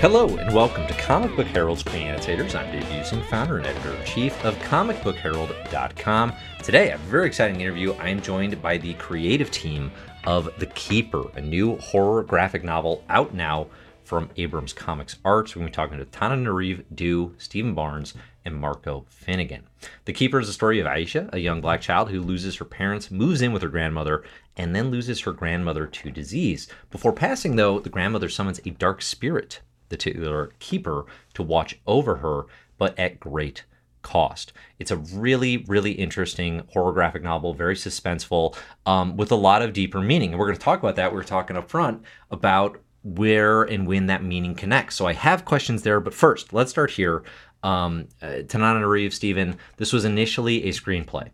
[0.00, 2.54] Hello and welcome to Comic Book Herald's Pre-Annotators.
[2.54, 6.32] I'm Dave Buesing, founder and editor-in-chief of comicbookherald.com.
[6.62, 7.94] Today, I have a very exciting interview.
[7.94, 9.90] I am joined by the creative team
[10.22, 13.66] of The Keeper, a new horror graphic novel out now
[14.04, 15.56] from Abrams Comics Arts.
[15.56, 19.64] We're going to be talking to Tana Nariv Dew, Steven Barnes, and Marco Finnegan.
[20.04, 23.10] The Keeper is the story of Aisha, a young black child who loses her parents,
[23.10, 24.22] moves in with her grandmother,
[24.56, 26.68] and then loses her grandmother to disease.
[26.92, 32.16] Before passing, though, the grandmother summons a dark spirit the titular keeper to watch over
[32.16, 32.46] her,
[32.76, 33.64] but at great
[34.02, 34.52] cost.
[34.78, 38.56] It's a really, really interesting horror graphic novel, very suspenseful,
[38.86, 40.30] um, with a lot of deeper meaning.
[40.30, 41.12] And we're going to talk about that.
[41.12, 44.96] We are talking up front about where and when that meaning connects.
[44.96, 47.22] So I have questions there, but first, let's start here.
[47.62, 51.28] Um, uh, Tanana Reeves, Steven, this was initially a screenplay.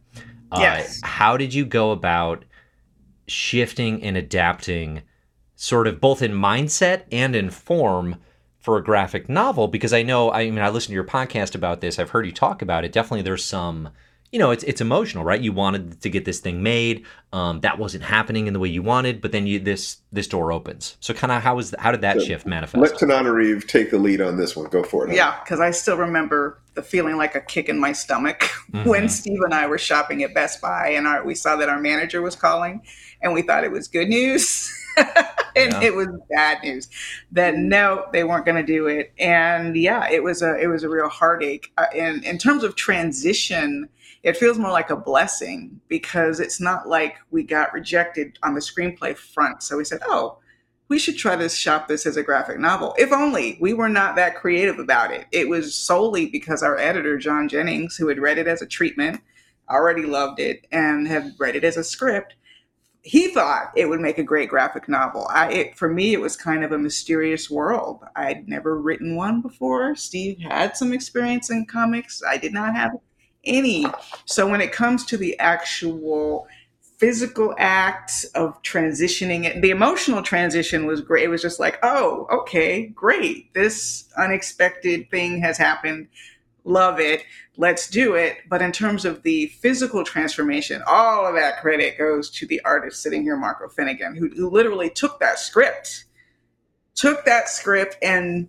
[0.50, 1.00] Uh, yes.
[1.02, 2.44] How did you go about
[3.26, 5.02] shifting and adapting,
[5.56, 8.16] sort of both in mindset and in form?
[8.64, 11.82] For a graphic novel because I know I mean I listened to your podcast about
[11.82, 11.98] this.
[11.98, 12.92] I've heard you talk about it.
[12.92, 13.90] Definitely there's some
[14.34, 15.40] you know, it's it's emotional, right?
[15.40, 17.06] You wanted to get this thing made.
[17.32, 20.50] Um, that wasn't happening in the way you wanted, but then you this this door
[20.50, 20.96] opens.
[20.98, 22.82] So kind of how was how did that so shift manifest?
[22.82, 24.68] Let Tananarive take the lead on this one.
[24.70, 25.14] Go for it.
[25.14, 28.40] Yeah, because I still remember the feeling like a kick in my stomach
[28.72, 28.88] mm-hmm.
[28.88, 31.80] when Steve and I were shopping at Best Buy and our, we saw that our
[31.80, 32.82] manager was calling,
[33.22, 34.72] and we thought it was good news.
[34.96, 35.80] and yeah.
[35.82, 36.88] it was bad news
[37.32, 40.84] that no they weren't going to do it and yeah it was a it was
[40.84, 43.88] a real heartache uh, and in terms of transition
[44.22, 48.60] it feels more like a blessing because it's not like we got rejected on the
[48.60, 50.38] screenplay front so we said oh
[50.88, 54.16] we should try to shop this as a graphic novel if only we were not
[54.16, 58.38] that creative about it it was solely because our editor john jennings who had read
[58.38, 59.20] it as a treatment
[59.70, 62.36] already loved it and had read it as a script
[63.04, 65.28] he thought it would make a great graphic novel.
[65.30, 68.02] I, it, for me, it was kind of a mysterious world.
[68.16, 69.94] I'd never written one before.
[69.94, 72.22] Steve had some experience in comics.
[72.26, 72.92] I did not have
[73.44, 73.86] any.
[74.24, 76.48] So when it comes to the actual
[77.04, 81.24] physical act of transitioning it, the emotional transition was great.
[81.24, 83.52] It was just like, oh, okay, great.
[83.54, 86.08] This unexpected thing has happened.
[86.64, 87.24] Love it
[87.56, 88.38] let's do it.
[88.48, 93.02] But in terms of the physical transformation, all of that credit goes to the artist
[93.02, 96.04] sitting here, Marco Finnegan, who, who literally took that script,
[96.94, 98.48] took that script and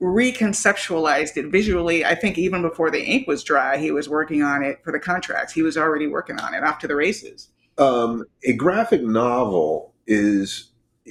[0.00, 2.04] reconceptualized it visually.
[2.04, 4.98] I think even before the ink was dry, he was working on it for the
[4.98, 5.52] contracts.
[5.52, 7.48] He was already working on it off to the races.
[7.78, 10.70] Um, a graphic novel is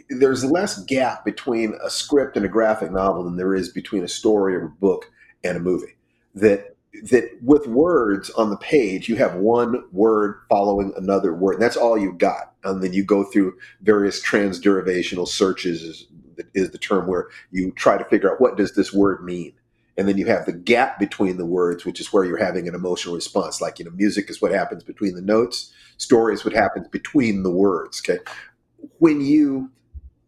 [0.10, 4.08] there's less gap between a script and a graphic novel than there is between a
[4.08, 5.12] story or a book
[5.44, 5.96] and a movie.
[6.36, 6.76] That
[7.12, 11.54] that with words on the page, you have one word following another word.
[11.56, 12.54] And That's all you got.
[12.64, 16.08] And then you go through various transderivational searches is,
[16.54, 19.54] is the term where you try to figure out what does this word mean.
[19.98, 22.76] And then you have the gap between the words, which is where you're having an
[22.76, 23.62] emotional response.
[23.62, 27.44] Like, you know, music is what happens between the notes, story is what happens between
[27.44, 28.02] the words.
[28.04, 28.24] Okay.
[29.00, 29.70] When you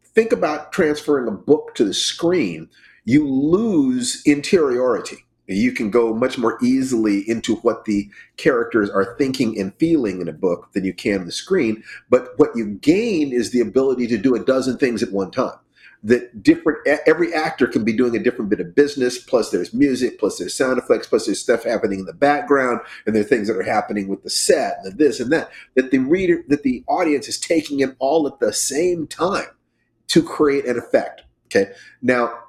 [0.03, 2.69] think about transferring a book to the screen,
[3.06, 9.59] you lose interiority you can go much more easily into what the characters are thinking
[9.59, 11.84] and feeling in a book than you can the screen.
[12.09, 15.57] But what you gain is the ability to do a dozen things at one time.
[16.05, 19.17] That different, every actor can be doing a different bit of business.
[19.17, 23.15] Plus, there's music, plus there's sound effects, plus there's stuff happening in the background, and
[23.15, 25.49] there are things that are happening with the set and the this and that.
[25.75, 29.47] That the reader, that the audience is taking in all at the same time
[30.07, 31.23] to create an effect.
[31.47, 31.71] Okay.
[32.01, 32.39] Now,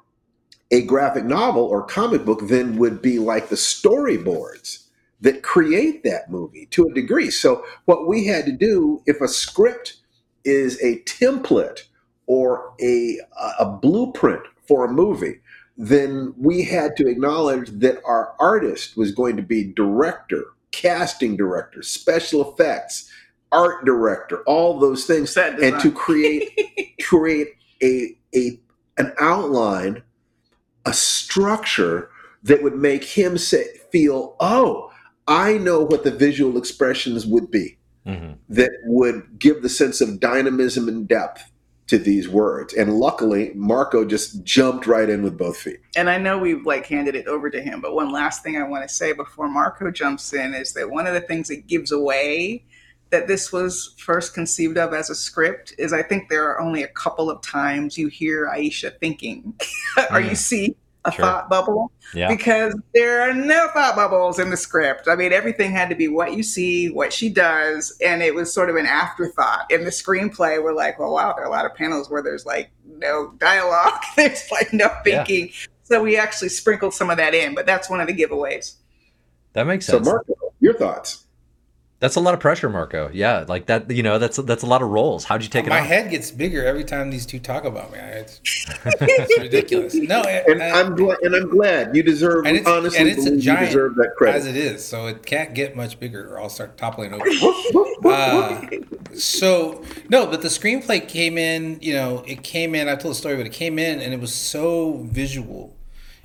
[0.71, 4.85] a graphic novel or comic book then would be like the storyboards
[5.21, 7.29] that create that movie to a degree.
[7.29, 9.97] So, what we had to do, if a script
[10.43, 11.83] is a template
[12.27, 13.19] or a,
[13.59, 15.39] a blueprint for a movie,
[15.77, 21.81] then we had to acknowledge that our artist was going to be director, casting director,
[21.83, 23.11] special effects,
[23.51, 27.49] art director, all those things, and to create create
[27.83, 28.59] a a
[28.97, 30.01] an outline
[30.85, 32.09] a structure
[32.43, 34.91] that would make him say, feel, oh,
[35.27, 38.33] I know what the visual expressions would be mm-hmm.
[38.49, 41.51] that would give the sense of dynamism and depth
[41.87, 42.73] to these words.
[42.73, 45.79] And luckily, Marco just jumped right in with both feet.
[45.95, 48.63] And I know we've like handed it over to him, but one last thing I
[48.63, 51.91] want to say before Marco jumps in is that one of the things it gives
[51.91, 52.63] away
[53.11, 56.83] that this was first conceived of as a script is I think there are only
[56.83, 59.53] a couple of times you hear Aisha thinking,
[59.97, 60.29] or mm.
[60.29, 61.25] you see a Sure.
[61.25, 62.27] thought bubble Yeah.
[62.27, 65.07] because there are no thought bubbles in the script.
[65.07, 68.53] I mean, everything had to be what you see, what she does, and it was
[68.53, 69.65] sort of an afterthought.
[69.69, 72.45] In the screenplay, we're like, well, wow, there are a lot of panels where there's
[72.45, 75.23] like no dialogue, there's like no Yeah.
[75.23, 75.51] thinking.
[75.83, 78.75] So we actually sprinkled some of that in, but that's one of the giveaways.
[79.53, 80.07] That makes So, sense.
[80.07, 81.24] Marco, your thoughts?
[81.99, 83.09] That's a lot of pressure, Marco.
[83.13, 83.89] Yeah, like that.
[83.89, 85.23] You know, that's that's a lot of roles.
[85.23, 85.85] How'd you take it My on?
[85.85, 87.97] head gets bigger every time these two talk about me.
[87.99, 88.41] It's,
[89.01, 89.95] it's ridiculous.
[89.95, 91.19] No, And I- I'm glad.
[91.23, 92.45] And I'm glad you deserve.
[92.45, 95.25] And it's- honestly, and it's a giant you deserve that as it is, so it
[95.25, 97.23] can't get much bigger, or I'll start toppling over.
[98.05, 98.61] Uh,
[99.15, 101.79] so no, but the screenplay came in.
[101.81, 102.87] You know, it came in.
[102.87, 105.74] I told the story, but it came in, and it was so visual.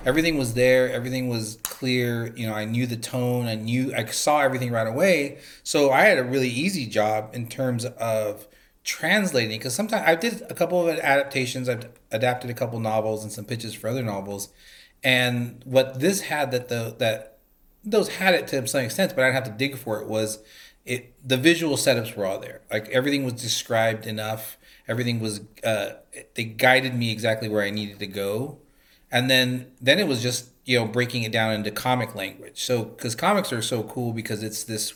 [0.06, 0.90] Everything was there.
[0.90, 2.34] Everything was clear.
[2.34, 3.46] You know, I knew the tone.
[3.46, 5.38] I knew I saw everything right away.
[5.62, 8.48] So I had a really easy job in terms of
[8.82, 11.68] translating because sometimes I did a couple of adaptations.
[11.68, 14.48] I've adapted a couple novels and some pitches for other novels,
[15.02, 17.38] and what this had that the that
[17.84, 20.08] those had it to some extent, but I'd have to dig for it.
[20.08, 20.42] Was
[20.84, 22.62] it the visual setups were all there?
[22.70, 24.58] Like everything was described enough.
[24.88, 25.90] Everything was uh,
[26.34, 28.58] they guided me exactly where I needed to go,
[29.10, 32.62] and then then it was just you know breaking it down into comic language.
[32.62, 34.94] So because comics are so cool because it's this,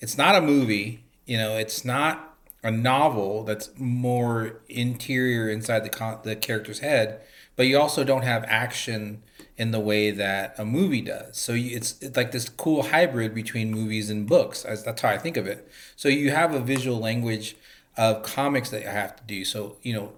[0.00, 1.04] it's not a movie.
[1.26, 7.20] You know, it's not a novel that's more interior inside the con- the character's head,
[7.56, 9.22] but you also don't have action
[9.56, 11.36] in the way that a movie does.
[11.36, 14.64] So you, it's, it's like this cool hybrid between movies and books.
[14.64, 15.68] As that's how I think of it.
[15.96, 17.56] So you have a visual language
[17.96, 19.44] of comics that you have to do.
[19.44, 20.12] So you know,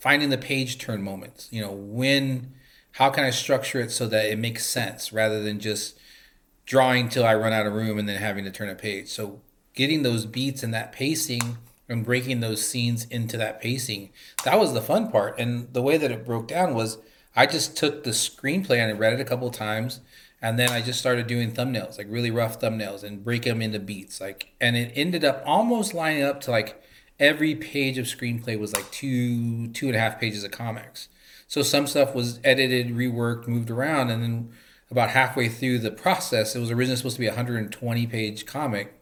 [0.00, 1.48] finding the page turn moments.
[1.50, 2.54] You know, when
[2.92, 5.98] how can I structure it so that it makes sense rather than just
[6.66, 9.08] drawing till I run out of room and then having to turn a page.
[9.08, 9.40] So
[9.74, 11.56] getting those beats and that pacing
[11.88, 14.10] and breaking those scenes into that pacing,
[14.44, 15.38] that was the fun part.
[15.38, 16.98] And the way that it broke down was
[17.34, 20.00] I just took the screenplay and I read it a couple of times
[20.42, 23.78] and then I just started doing thumbnails, like really rough thumbnails and break them into
[23.78, 24.20] beats.
[24.20, 26.82] Like and it ended up almost lining up to like
[27.18, 31.08] every page of screenplay was like two, two and a half pages of comics.
[31.46, 34.52] So some stuff was edited, reworked, moved around, and then
[34.90, 38.94] about halfway through the process, it was originally supposed to be a 120 page comic.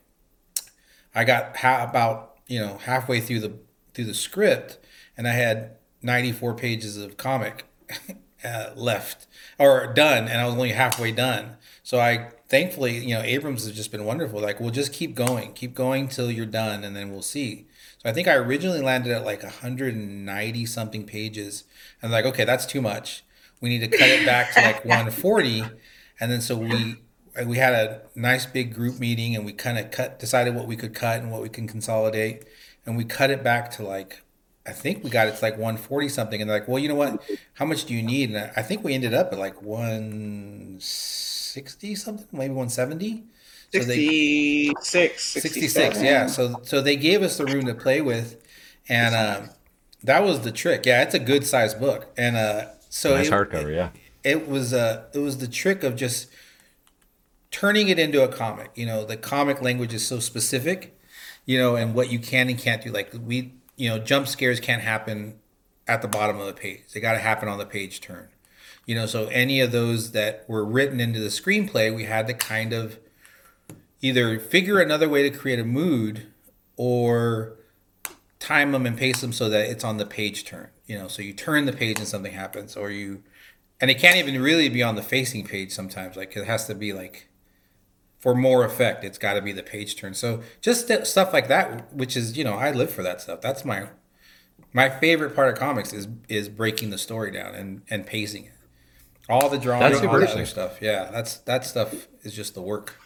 [1.15, 3.53] I got ha- about you know halfway through the
[3.95, 4.79] through the script,
[5.17, 7.65] and I had 94 pages of comic
[8.45, 9.27] uh, left
[9.59, 11.57] or done, and I was only halfway done.
[11.83, 14.41] So I thankfully, you know, Abrams has just been wonderful.
[14.41, 17.67] Like, we'll just keep going, keep going till you're done, and then we'll see.
[17.99, 21.65] So I think I originally landed at like 190 something pages,
[22.03, 23.25] and like, okay, that's too much.
[23.61, 25.63] We need to cut it back to like 140,
[26.21, 26.97] and then so we
[27.45, 30.77] we had a nice big group meeting, and we kind of cut decided what we
[30.77, 32.45] could cut and what we can consolidate,
[32.85, 34.23] and we cut it back to like
[34.67, 36.95] I think we got it to like 140 something, and they're like, well, you know
[36.97, 37.23] what?
[37.55, 38.31] How much do you need?
[38.31, 43.25] And I I think we ended up at like 160 something, maybe 170.
[43.73, 46.27] So they 66, 66 yeah.
[46.27, 48.43] So so they gave us the room to play with
[48.89, 49.51] and um,
[50.05, 50.87] that was the trick.
[50.87, 52.13] Yeah it's a good sized book.
[52.17, 53.75] And uh so nice it, hardcover.
[53.75, 53.91] Yeah.
[54.25, 56.29] it was uh it was the trick of just
[57.51, 58.71] turning it into a comic.
[58.75, 60.97] You know the comic language is so specific
[61.47, 62.91] you know and what you can and can't do.
[62.91, 65.39] Like we you know jump scares can't happen
[65.89, 66.83] at the bottom of the page.
[66.93, 68.29] They got to happen on the page turn.
[68.85, 72.35] You know so any of those that were written into the screenplay we had to
[72.35, 72.99] kind of
[74.01, 76.27] either figure another way to create a mood
[76.77, 77.57] or
[78.39, 81.09] time them and pace them so that it's on the page turn you know?
[81.09, 83.23] So you turn the page and something happens or you
[83.81, 86.75] and it can't even really be on the facing page sometimes like it has to
[86.75, 87.29] be like
[88.19, 90.15] for more effect it's got to be the page turn.
[90.15, 93.41] So just st- stuff like that which is you know i live for that stuff.
[93.41, 93.89] That's my
[94.73, 98.53] my favorite part of comics is is breaking the story down and and pacing it.
[99.29, 100.81] All the drawing all the other stuff.
[100.81, 102.97] Yeah that's that stuff is just the work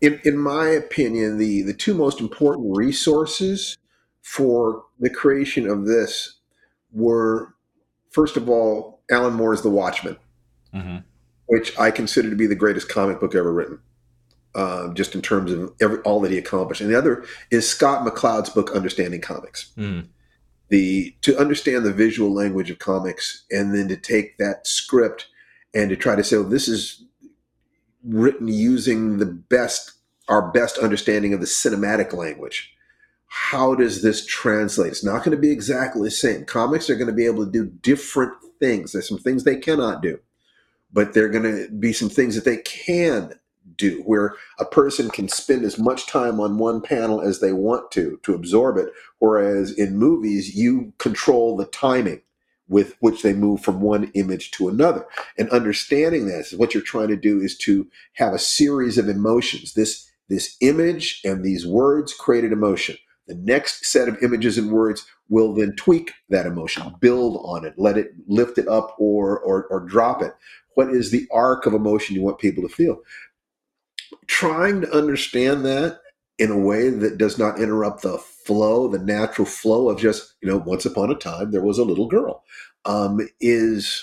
[0.00, 3.76] in in my opinion, the the two most important resources
[4.22, 6.38] for the creation of this
[6.92, 7.54] were,
[8.10, 10.16] first of all, Alan Moore's The Watchmen,
[10.72, 10.98] hmm
[11.50, 13.80] which I consider to be the greatest comic book ever written,
[14.54, 16.80] uh, just in terms of every, all that he accomplished.
[16.80, 19.72] And the other is Scott McCloud's book, Understanding Comics.
[19.76, 20.06] Mm.
[20.68, 25.26] The to understand the visual language of comics, and then to take that script
[25.74, 27.04] and to try to say, well, this is
[28.04, 29.92] written using the best
[30.28, 32.72] our best understanding of the cinematic language.
[33.26, 34.92] How does this translate?
[34.92, 36.44] It's not going to be exactly the same.
[36.44, 38.92] Comics are going to be able to do different things.
[38.92, 40.20] There's some things they cannot do
[40.92, 43.34] but there are going to be some things that they can
[43.76, 47.90] do where a person can spend as much time on one panel as they want
[47.92, 48.88] to to absorb it
[49.18, 52.20] whereas in movies you control the timing
[52.70, 55.04] with which they move from one image to another.
[55.36, 59.74] And understanding this, what you're trying to do is to have a series of emotions.
[59.74, 62.96] This this image and these words created emotion.
[63.26, 67.74] The next set of images and words will then tweak that emotion, build on it,
[67.76, 70.32] let it lift it up or or, or drop it.
[70.74, 73.00] What is the arc of emotion you want people to feel?
[74.28, 76.00] Trying to understand that
[76.40, 80.48] in a way that does not interrupt the flow, the natural flow of just, you
[80.48, 82.42] know, once upon a time there was a little girl,
[82.86, 84.02] um, is,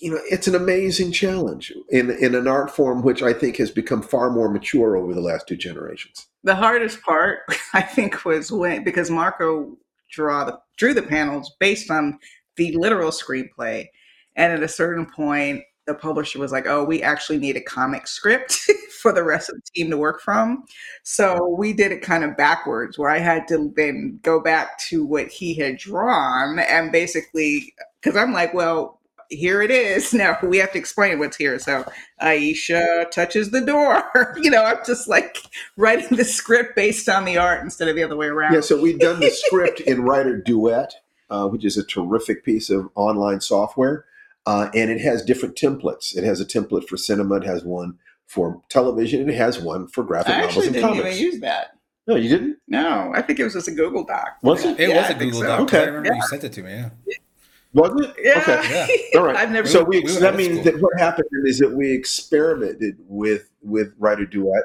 [0.00, 3.70] you know, it's an amazing challenge in, in an art form which I think has
[3.70, 6.26] become far more mature over the last two generations.
[6.42, 7.40] The hardest part,
[7.74, 9.76] I think, was when, because Marco
[10.10, 12.18] draw the, drew the panels based on
[12.56, 13.88] the literal screenplay.
[14.36, 18.06] And at a certain point, the publisher was like, "Oh, we actually need a comic
[18.06, 18.70] script
[19.02, 20.64] for the rest of the team to work from."
[21.02, 25.04] So we did it kind of backwards, where I had to then go back to
[25.04, 30.14] what he had drawn and basically, because I'm like, "Well, here it is.
[30.22, 31.84] Now we have to explain what's here." So
[32.22, 34.04] Aisha touches the door.
[34.40, 35.38] you know, I'm just like
[35.76, 38.54] writing the script based on the art instead of the other way around.
[38.54, 38.60] Yeah.
[38.60, 40.94] So we've done the script in Writer Duet,
[41.28, 44.06] uh, which is a terrific piece of online software
[44.46, 46.16] uh, and it has different templates.
[46.16, 47.36] It has a template for cinema.
[47.36, 47.98] It has one
[48.32, 49.20] for television.
[49.20, 51.16] And it has one for graphic I novels and didn't comics.
[51.16, 51.76] even use that.
[52.06, 52.56] No, you didn't.
[52.66, 54.38] No, I think it was just a Google Doc.
[54.42, 54.80] Was it?
[54.80, 55.46] It Yeah, was I a think Google so.
[55.48, 55.60] Doc.
[55.60, 55.82] Okay.
[55.82, 56.14] I remember Yeah.
[56.16, 56.70] you sent it to me.
[56.72, 56.88] Yeah.
[57.74, 58.14] Wasn't it?
[58.22, 58.38] Yeah.
[58.40, 59.10] Okay.
[59.16, 59.36] All right.
[59.36, 59.68] I've never.
[59.68, 60.64] So we, we that means school.
[60.72, 64.64] that what happened is that we experimented with with Writer Duet,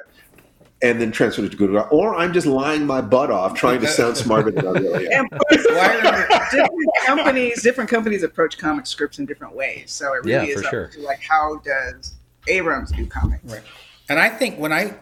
[0.81, 1.75] and then transferred it to Google.
[1.81, 1.91] Doc.
[1.93, 5.27] Or I'm just lying my butt off trying to sound smarter than I really am.
[5.31, 9.91] and plus, remember- different companies, different companies approach comic scripts in different ways.
[9.91, 10.87] So it really Yeah, is up sure.
[10.87, 12.15] to like how does
[12.47, 13.43] Abrams do comics?
[13.51, 13.61] Right.
[14.09, 14.95] And I think when I,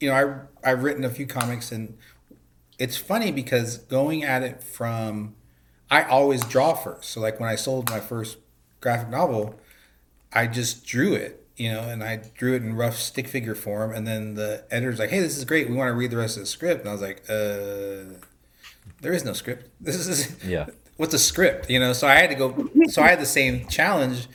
[0.00, 1.96] you know, I I've written a few comics, and
[2.78, 5.34] it's funny because going at it from,
[5.90, 7.10] I always draw first.
[7.10, 8.38] So like when I sold my first
[8.80, 9.58] graphic novel,
[10.32, 13.92] I just drew it, you know, and I drew it in rough stick figure form,
[13.92, 15.68] and then the editor's like, "Hey, this is great.
[15.70, 18.18] We want to read the rest of the script," and I was like, "Uh,
[19.00, 19.70] there is no script.
[19.80, 20.66] This is Yeah.
[20.96, 21.92] what's a script?" You know.
[21.92, 22.68] So I had to go.
[22.88, 24.26] So I had the same challenge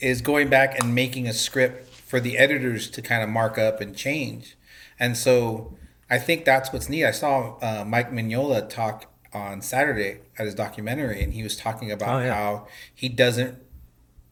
[0.00, 3.80] is going back and making a script for the editors to kind of mark up
[3.80, 4.56] and change.
[4.98, 5.76] And so
[6.10, 7.04] I think that's what's neat.
[7.04, 11.92] I saw uh, Mike Mignola talk on Saturday at his documentary, and he was talking
[11.92, 12.34] about Oh, yeah.
[12.34, 13.58] how he doesn't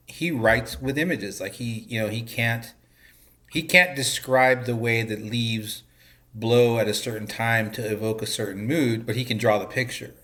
[0.08, 2.74] he writes with images like he you know he can't
[3.50, 5.82] he can't describe the way that leaves
[6.32, 9.66] blow at a certain time to evoke a certain mood but he can draw the
[9.66, 10.14] picture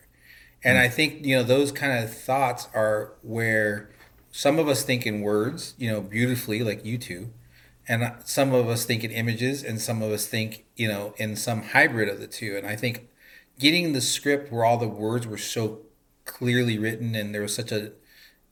[0.62, 3.90] and i think you know those kind of thoughts are where
[4.32, 7.30] some of us think in words you know beautifully like you two
[7.88, 11.36] and some of us think in images and some of us think you know in
[11.36, 13.08] some hybrid of the two and i think
[13.58, 15.80] getting the script where all the words were so
[16.24, 17.92] clearly written and there was such a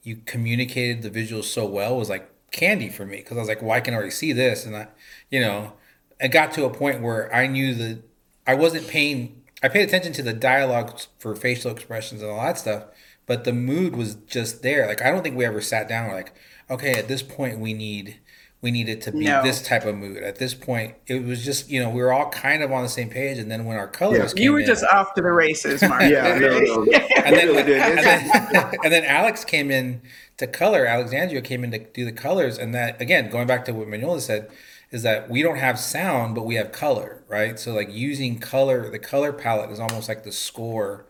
[0.02, 3.62] you communicated the visuals so well was like candy for me because I was like,
[3.62, 4.88] well, I can already see this, and I,
[5.30, 5.74] you know,
[6.18, 8.02] it got to a point where I knew that
[8.46, 9.42] I wasn't paying.
[9.62, 12.84] I paid attention to the dialogue for facial expressions and all that stuff,
[13.30, 14.88] but the mood was just there.
[14.88, 16.34] Like I don't think we ever sat down and were like,
[16.68, 18.18] okay, at this point we need
[18.60, 19.40] we need it to be No.
[19.40, 20.24] this type of mood.
[20.24, 22.88] At this point, it was just you know we were all kind of on the
[22.88, 25.30] same page, and then when our colors came You were in- just off to the
[25.30, 26.02] races, Mark.
[26.02, 26.92] Yeah, no, no, no.
[27.24, 27.80] and then, really did.
[27.80, 30.02] and, then, and then Alex came in
[30.38, 30.84] to color.
[30.86, 34.20] Alexandria came in to do the colors, and that again, going back to what Mignola
[34.20, 34.50] said,
[34.90, 37.60] is that we don't have sound, but we have color, right?
[37.60, 41.06] So like using color, the color palette is almost like the score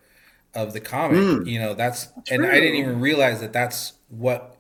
[0.55, 1.47] of the comic.
[1.47, 4.57] You know, that's and I didn't even realize that that's what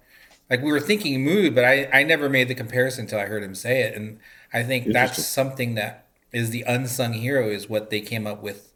[0.48, 3.42] like we were thinking mood, but I I never made the comparison until I heard
[3.42, 4.18] him say it, and
[4.52, 8.70] I think that's something that is the unsung hero is what they came up with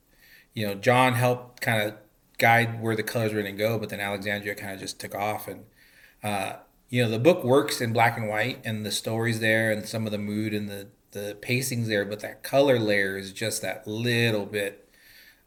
[0.55, 1.95] you know, John helped kind of
[2.39, 5.15] guide where the colors were going to go, but then Alexandria kind of just took
[5.15, 5.49] off.
[5.49, 5.65] And,
[6.23, 6.55] uh,
[6.89, 10.07] you know, the book works in black and white and the stories there and some
[10.07, 13.87] of the mood and the, the pacing's there, but that color layer is just that
[13.87, 14.84] little bit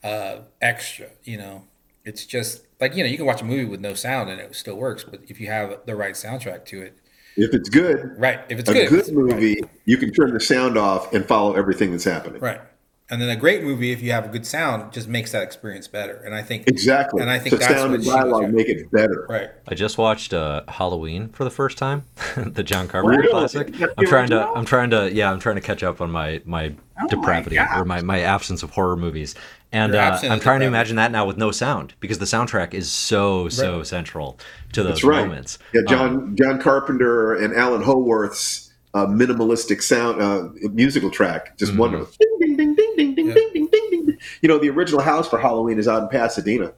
[0.03, 1.63] uh, extra, you know.
[2.05, 4.55] It's just like, you know, you can watch a movie with no sound and it
[4.55, 6.97] still works, but if you have the right soundtrack to it,
[7.35, 9.13] If it's good, right, if it's a good, good, right.
[9.35, 12.41] movie, you can turn the sound off and follow everything that's happening.
[12.41, 12.61] Right.
[13.09, 15.87] And then a great movie, if you have a good sound, just makes that experience
[15.87, 16.17] better.
[16.25, 17.21] And I think Exactly.
[17.21, 19.25] And I think so that's sound what and dialogue make it better.
[19.29, 19.49] right.
[19.67, 22.03] I just watched uh, Halloween for the first time,
[22.37, 23.31] the John Carpenter Really?
[23.31, 23.73] classic.
[23.97, 24.45] I'm trying to.
[24.49, 27.77] I'm trying to, yeah, I'm trying to catch up on my my Oh depravity God.
[27.79, 29.35] or my my absence of horror movies,
[29.71, 32.91] and uh, I'm trying to imagine that now with no sound because the soundtrack is
[32.91, 33.87] so so Right.
[33.87, 34.39] central
[34.73, 35.27] to those That's right.
[35.27, 35.59] moments.
[35.73, 41.73] Yeah, John Um, John Carpenter and Alan Howarth's uh, minimalistic sound uh, musical track, just
[41.73, 41.77] Mhm.
[41.77, 42.15] wonderful.
[42.39, 43.33] Ding, ding, ding, ding, ding, ding, Yeah.
[43.33, 44.17] ding, ding, ding, ding.
[44.41, 46.71] You know, the original house for Halloween is out in Pasadena.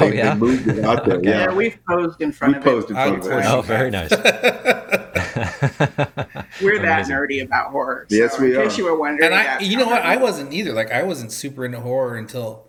[0.00, 1.16] Oh yeah, they moved it out there.
[1.18, 1.28] okay.
[1.30, 2.96] Yeah, we've posed in front we of posed it.
[2.96, 3.46] in front of it.
[3.46, 4.10] Oh, very nice.
[6.62, 7.14] We're that Amazing.
[7.16, 8.06] nerdy about horror.
[8.10, 8.64] So yes, we in are.
[8.64, 10.72] case you were wondering, and I, you know what, I wasn't either.
[10.72, 12.68] Like I wasn't super into horror until,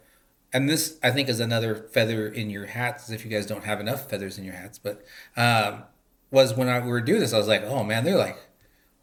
[0.53, 3.09] and this I think is another feather in your hats.
[3.09, 5.03] If you guys don't have enough feathers in your hats, but
[5.35, 5.83] um,
[6.31, 8.37] was when I we were doing this, I was like, oh man, they're like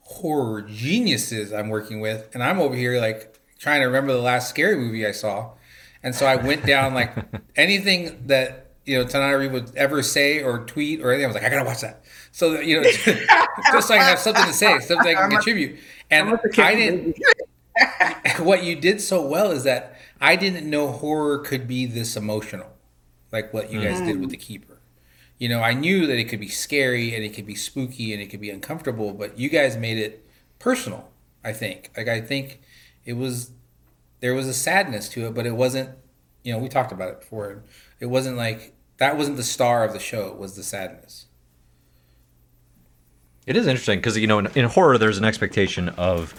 [0.01, 4.49] horror geniuses I'm working with, and I'm over here like trying to remember the last
[4.49, 5.53] scary movie I saw,
[6.07, 7.13] and so I went down like
[7.57, 11.25] anything that you know Tananarive would ever say or tweet or anything.
[11.25, 12.05] I was like, I gotta watch that.
[12.31, 12.89] So that, you know,
[13.73, 15.81] just so I can have something to say, something I can contribute.
[16.09, 17.19] And I didn't.
[18.39, 22.69] what you did so well is that I didn't know horror could be this emotional,
[23.33, 24.07] like what you guys mm.
[24.07, 24.79] did with the keeper.
[25.39, 28.23] You know, I knew that it could be scary and it could be spooky and
[28.23, 30.25] it could be uncomfortable, but you guys made it
[30.61, 31.11] personal.
[31.43, 31.91] I think.
[31.97, 32.61] Like I think
[33.05, 33.51] it was
[34.21, 35.91] there was a sadness to it, but it wasn't.
[36.43, 37.65] You know, we talked about it before.
[37.99, 40.29] It wasn't like that wasn't the star of the show.
[40.29, 41.27] It was the sadness.
[43.47, 46.33] It is interesting because you know in, in, horror there's an expectation of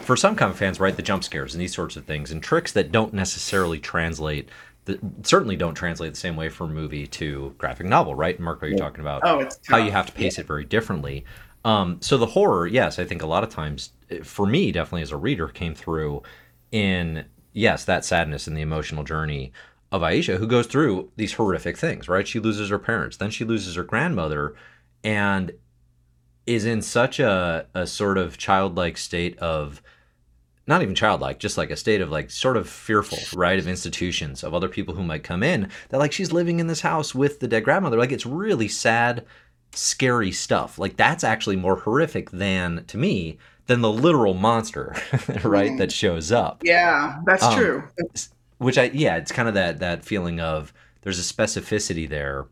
[0.00, 2.72] for some comic fans right the jump scares and these sorts of things and tricks
[2.72, 4.48] that don't necessarily translate
[4.86, 8.78] that certainly don't translate the same way from movie to graphic novel right Marco you're
[8.78, 10.42] talking about oh, it's how you have to pace yeah.
[10.42, 11.24] it very differently
[11.64, 13.92] um, so the horror yes I think a lot of times
[14.24, 16.22] for me definitely as a reader came through
[16.72, 19.52] in yes that sadness and the emotional journey
[19.90, 23.44] of Aisha who goes through these horrific things right she loses her parents then she
[23.44, 24.54] loses her grandmother
[25.02, 25.52] and
[26.46, 29.82] is in such a, a sort of childlike state of
[30.66, 34.44] not even childlike, just like a state of like sort of fearful, right, of institutions,
[34.44, 35.70] of other people who might come in.
[35.88, 37.96] That like she's living in this house with the dead grandmother.
[37.96, 39.24] Like it's really sad,
[39.72, 40.78] scary stuff.
[40.78, 44.96] Like that's actually more horrific than to me than the literal monster,
[45.44, 46.62] right, that shows up.
[46.64, 47.84] Yeah, that's um, true.
[48.56, 50.72] Which I yeah, it's kind of that that feeling of
[51.02, 52.46] there's a specificity there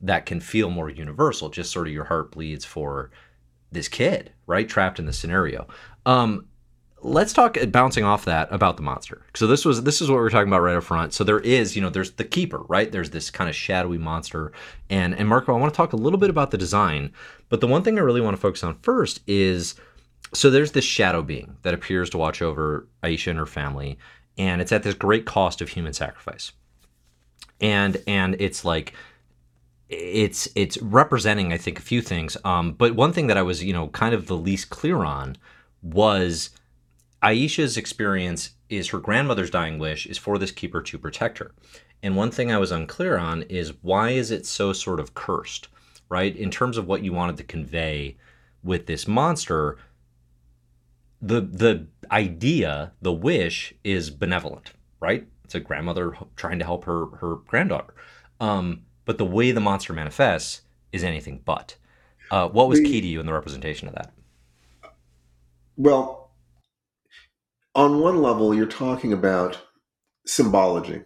[0.00, 1.50] that can feel more universal.
[1.50, 3.10] Just sort of your heart bleeds for
[3.70, 5.68] this kid, right, trapped in the scenario.
[6.06, 6.46] Um,
[7.02, 9.26] let's talk uh, bouncing off that about the monster.
[9.34, 11.12] So this was this is what we are talking about right up front.
[11.12, 12.90] So there is, you know, there's the keeper, right?
[12.90, 14.52] There's this kind of shadowy monster,
[14.88, 17.12] and and Marco, I want to talk a little bit about the design,
[17.48, 19.74] but the one thing I really want to focus on first is
[20.32, 23.98] so there's this shadow being that appears to watch over Aisha and her family,
[24.38, 26.52] and it's at this great cost of human sacrifice.
[27.60, 28.94] And and it's like
[29.88, 32.36] it's it's representing I think a few things.
[32.44, 35.36] Um, but one thing that I was you know kind of the least clear on
[35.82, 36.50] was
[37.22, 41.52] Aisha's experience is her grandmother's dying wish is for this keeper to protect her.
[42.02, 45.68] And one thing I was unclear on is why is it so sort of cursed,
[46.08, 46.34] right?
[46.34, 48.16] In terms of what you wanted to convey
[48.62, 49.76] with this monster,
[51.20, 55.26] the the idea, the wish is benevolent, right?
[55.44, 57.94] It's a grandmother trying to help her her granddaughter.
[58.40, 61.76] Um, but the way the monster manifests is anything but.
[62.30, 64.12] Uh, what was the, key to you in the representation of that?
[65.76, 66.30] Well,
[67.74, 69.58] on one level, you're talking about
[70.26, 71.02] symbology.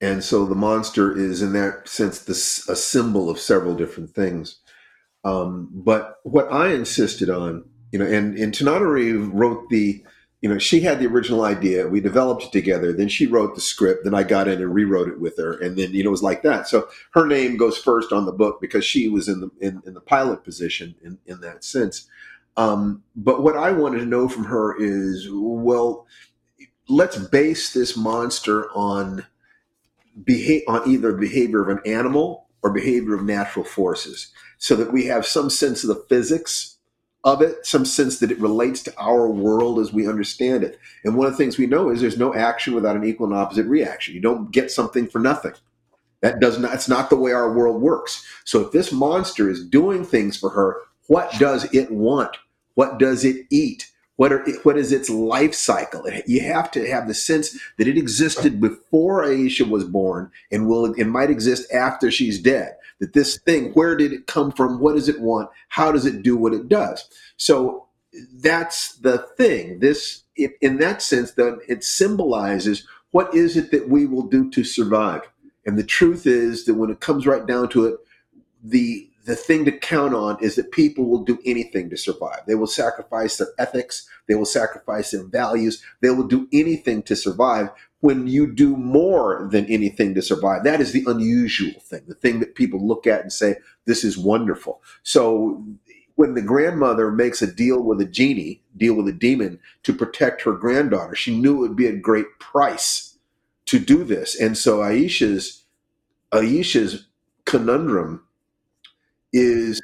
[0.00, 4.60] And so the monster is, in that sense, this, a symbol of several different things.
[5.24, 10.04] Um, but what I insisted on, you know, and, and Tananarive wrote the
[10.40, 11.88] you know, she had the original idea.
[11.88, 12.92] We developed it together.
[12.92, 14.04] Then she wrote the script.
[14.04, 15.58] Then I got in and rewrote it with her.
[15.58, 16.68] And then, you know, it was like that.
[16.68, 19.94] So her name goes first on the book because she was in the in, in
[19.94, 22.06] the pilot position in, in that sense.
[22.56, 26.06] Um, but what I wanted to know from her is, well,
[26.88, 29.26] let's base this monster on
[30.24, 35.06] behave on either behavior of an animal or behavior of natural forces, so that we
[35.06, 36.77] have some sense of the physics
[37.28, 40.78] of it, some sense that it relates to our world as we understand it.
[41.04, 43.36] And one of the things we know is there's no action without an equal and
[43.36, 44.14] opposite reaction.
[44.14, 45.52] You don't get something for nothing.
[46.20, 48.26] That does not, it's not the way our world works.
[48.44, 52.36] So if this monster is doing things for her, what does it want?
[52.74, 53.90] What does it eat?
[54.18, 56.04] What, are, what is its life cycle?
[56.26, 60.92] You have to have the sense that it existed before Aisha was born and will
[60.92, 64.80] it might exist after she's dead that this thing, where did it come from?
[64.80, 65.50] What does it want?
[65.68, 67.08] How does it do what it does?
[67.36, 67.86] So
[68.34, 69.78] that's the thing.
[69.78, 74.50] This, it, in that sense, then it symbolizes what is it that we will do
[74.50, 75.22] to survive.
[75.64, 78.00] And the truth is that when it comes right down to it,
[78.64, 82.40] the the thing to count on is that people will do anything to survive.
[82.46, 87.14] They will sacrifice their ethics, they will sacrifice their values, they will do anything to
[87.14, 87.68] survive
[88.00, 90.64] when you do more than anything to survive.
[90.64, 94.16] That is the unusual thing, the thing that people look at and say, this is
[94.16, 94.82] wonderful.
[95.02, 95.62] So
[96.14, 100.40] when the grandmother makes a deal with a genie, deal with a demon to protect
[100.40, 103.18] her granddaughter, she knew it would be a great price
[103.66, 104.40] to do this.
[104.40, 105.64] And so Aisha's
[106.32, 107.08] Aisha's
[107.44, 108.22] conundrum
[109.32, 109.80] is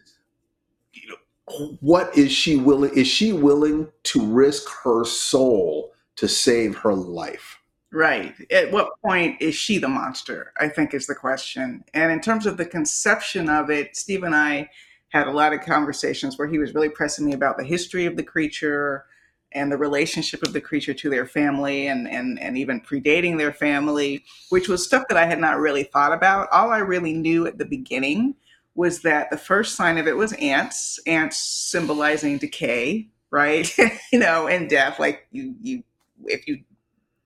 [0.92, 6.76] you know what is she willing is she willing to risk her soul to save
[6.76, 7.58] her life?
[7.92, 8.34] Right.
[8.50, 11.84] At what point is she the monster i think is the question.
[11.94, 14.68] And in terms of the conception of it steve and i
[15.10, 18.16] had a lot of conversations where he was really pressing me about the history of
[18.16, 19.04] the creature
[19.52, 23.52] and the relationship of the creature to their family and, and, and even predating their
[23.52, 26.48] family, which was stuff that I had not really thought about.
[26.50, 28.34] All I really knew at the beginning
[28.74, 33.72] was that the first sign of it was ants, ants symbolizing decay, right?
[34.12, 34.98] you know, and death.
[34.98, 35.82] Like you, you,
[36.24, 36.60] if you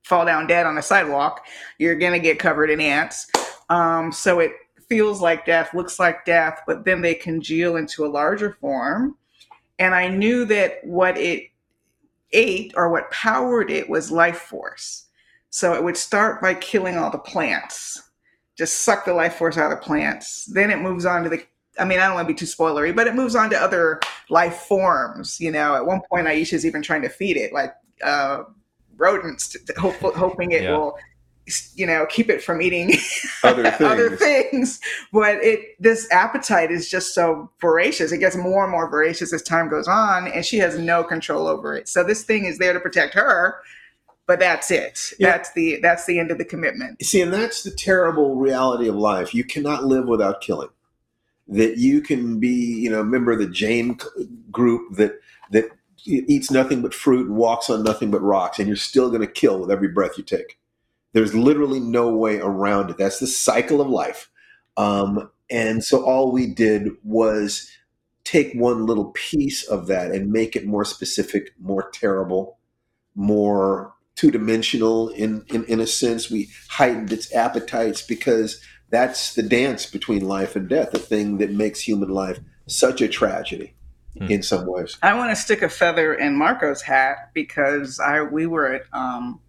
[0.05, 1.47] fall down dead on a sidewalk,
[1.79, 3.31] you're gonna get covered in ants.
[3.69, 4.53] Um, so it
[4.89, 9.17] feels like death, looks like death, but then they congeal into a larger form.
[9.79, 11.51] And I knew that what it
[12.33, 15.07] ate or what powered it was life force.
[15.51, 18.08] So it would start by killing all the plants,
[18.59, 20.47] just suck the life force out of plants.
[20.47, 21.43] Then it moves on to the
[21.79, 24.01] I mean, I don't want to be too spoilery, but it moves on to other
[24.31, 25.41] life forms.
[25.41, 28.43] You know, at one point, Aisha's even trying to feed it like uh,
[28.97, 30.77] rodents, to, to hope, hoping it yeah.
[30.77, 30.99] will
[31.75, 32.93] you know keep it from eating
[33.43, 33.81] other things.
[33.81, 34.81] other things
[35.15, 39.41] but it this appetite is just so voracious it gets more and more voracious as
[39.41, 42.75] time goes on and she has no control over it so this thing is there
[42.75, 43.63] to protect her
[44.29, 45.33] but that's it yeah.
[45.33, 48.95] that's the that's the end of the commitment see and that's the terrible reality of
[48.95, 50.69] life you cannot live without killing
[51.49, 53.99] that you can be you know a member of the Jain
[54.53, 55.19] group that
[55.51, 55.71] that
[56.07, 59.27] eats nothing but fruit and walks on nothing but rocks and you're still going to
[59.27, 60.59] kill with every breath you take
[61.13, 62.99] there's literally no way around it.
[62.99, 64.31] That's the cycle of life.
[64.77, 67.71] Um, and so all we did was
[68.25, 72.59] take one little piece of that and make it more specific, more terrible,
[73.15, 76.29] more two dimensional in, in, in a sense.
[76.29, 81.53] We heightened its appetites because that's the dance between life and death, the thing that
[81.53, 83.75] makes human life such a tragedy
[84.19, 84.25] hmm.
[84.25, 84.99] in some ways.
[85.03, 89.41] I want to stick a feather in Marco's hat because I we were at um,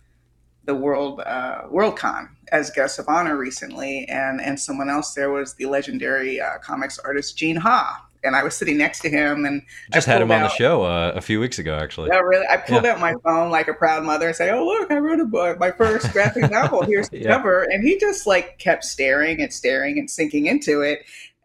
[0.66, 5.56] the World uh, Worldcon as guests of honor recently, and and someone else there was
[5.56, 9.62] the legendary uh, comics artist Gene Ha, and I was sitting next to him and
[9.94, 12.10] just had him on the show uh, a few weeks ago, actually.
[12.12, 12.46] Yeah, really.
[12.48, 12.94] I pulled yeah.
[12.94, 15.60] out my phone like a proud mother and say, "Oh, look, I wrote a book,
[15.60, 16.84] my first graphic novel.
[16.84, 17.36] Here's the yeah.
[17.36, 21.00] cover." And he just like kept staring and staring and sinking into it.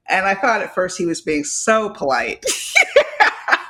[0.07, 2.45] And I thought at first he was being so polite.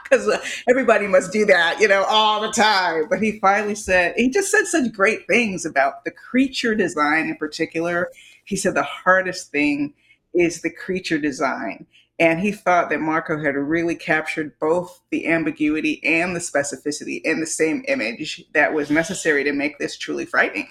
[0.05, 3.07] because uh, everybody must do that, you know, all the time.
[3.09, 7.37] But he finally said, he just said such great things about the creature design in
[7.37, 8.11] particular.
[8.45, 9.95] He said the hardest thing
[10.35, 11.87] is the creature design.
[12.19, 17.41] And he thought that Marco had really captured both the ambiguity and the specificity in
[17.41, 20.69] the same image that was necessary to make this truly frightening.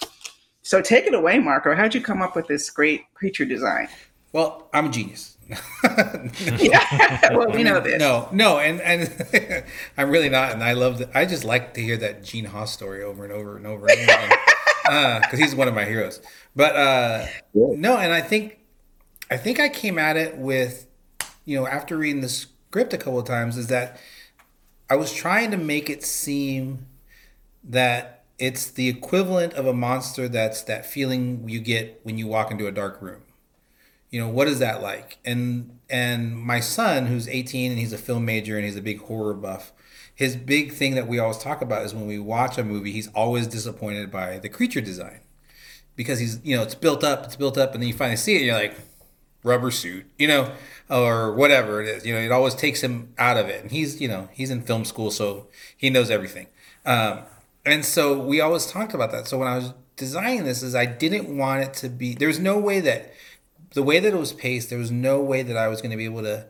[0.62, 1.76] So take it away, Marco.
[1.76, 3.90] How'd you come up with this great creature design?
[4.32, 5.38] Well, I'm a genius.
[5.84, 8.00] yeah, well, we know this.
[8.00, 9.66] No, no, and and
[9.98, 11.12] I'm really not, and I love that.
[11.14, 14.10] I just like to hear that Gene Ha's story over and over and over and
[14.10, 16.22] over because uh, he's one of my heroes.
[16.56, 18.60] But uh, no, and I think
[19.30, 20.88] I think I came at it with,
[21.46, 24.00] you know, after reading the script a couple of times, is that
[24.90, 26.88] I was trying to make it seem
[27.64, 32.52] that it's the equivalent of a monster that's that feeling you get when you walk
[32.52, 33.22] into a dark room.
[34.10, 35.18] You know what is that like?
[35.26, 39.00] And and my son who's 18 and he's a film major and he's a big
[39.02, 39.72] horror buff
[40.16, 43.08] his big thing that we always talk about is when we watch a movie he's
[43.10, 45.20] always disappointed by the creature design
[45.96, 48.36] because he's you know it's built up it's built up and then you finally see
[48.36, 48.76] it and you're like
[49.44, 50.52] rubber suit you know
[50.90, 54.00] or whatever it is you know it always takes him out of it and he's
[54.02, 56.48] you know he's in film school so he knows everything
[56.86, 57.20] um,
[57.66, 60.86] and so we always talked about that so when i was designing this is i
[60.86, 63.14] didn't want it to be there's no way that
[63.74, 65.98] the way that it was paced, there was no way that I was going to
[65.98, 66.46] be able to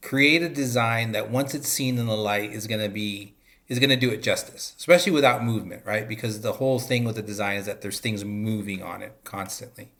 [0.00, 3.34] create a design that once it's seen in the light is going to be
[3.68, 6.08] is going to do it justice, especially without movement, right?
[6.08, 9.90] Because the whole thing with the design is that there's things moving on it constantly.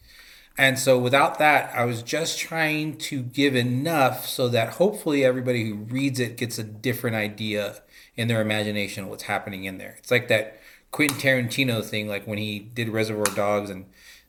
[0.58, 5.68] And so without that, I was just trying to give enough so that hopefully everybody
[5.68, 7.80] who reads it gets a different idea
[8.16, 9.94] in their imagination of what's happening in there.
[9.98, 10.58] It's like that
[10.90, 13.86] Quentin Tarantino thing, like when he did Reservoir Dogs and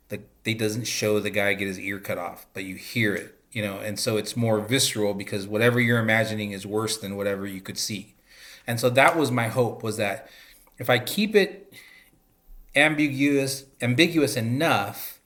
[0.10, 3.36] the they doesn't show the guy get his ear cut off, but you hear it,
[3.52, 7.48] you know, and so it's more visceral because whatever you're imagining is worse than whatever
[7.48, 8.14] you could see.
[8.68, 10.30] And so that was my hope was that
[10.78, 11.74] if I keep it
[12.76, 15.19] ambiguous ambiguous enough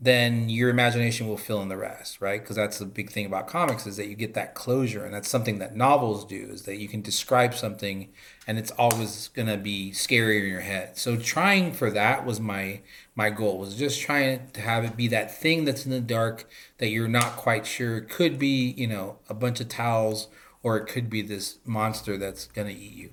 [0.00, 2.40] then your imagination will fill in the rest, right?
[2.40, 5.28] Because that's the big thing about comics is that you get that closure, and that's
[5.28, 8.08] something that novels do is that you can describe something,
[8.46, 10.96] and it's always gonna be scarier in your head.
[10.96, 12.80] So trying for that was my
[13.16, 16.48] my goal was just trying to have it be that thing that's in the dark
[16.78, 17.96] that you're not quite sure.
[17.96, 20.28] It could be you know a bunch of towels,
[20.62, 23.10] or it could be this monster that's gonna eat you.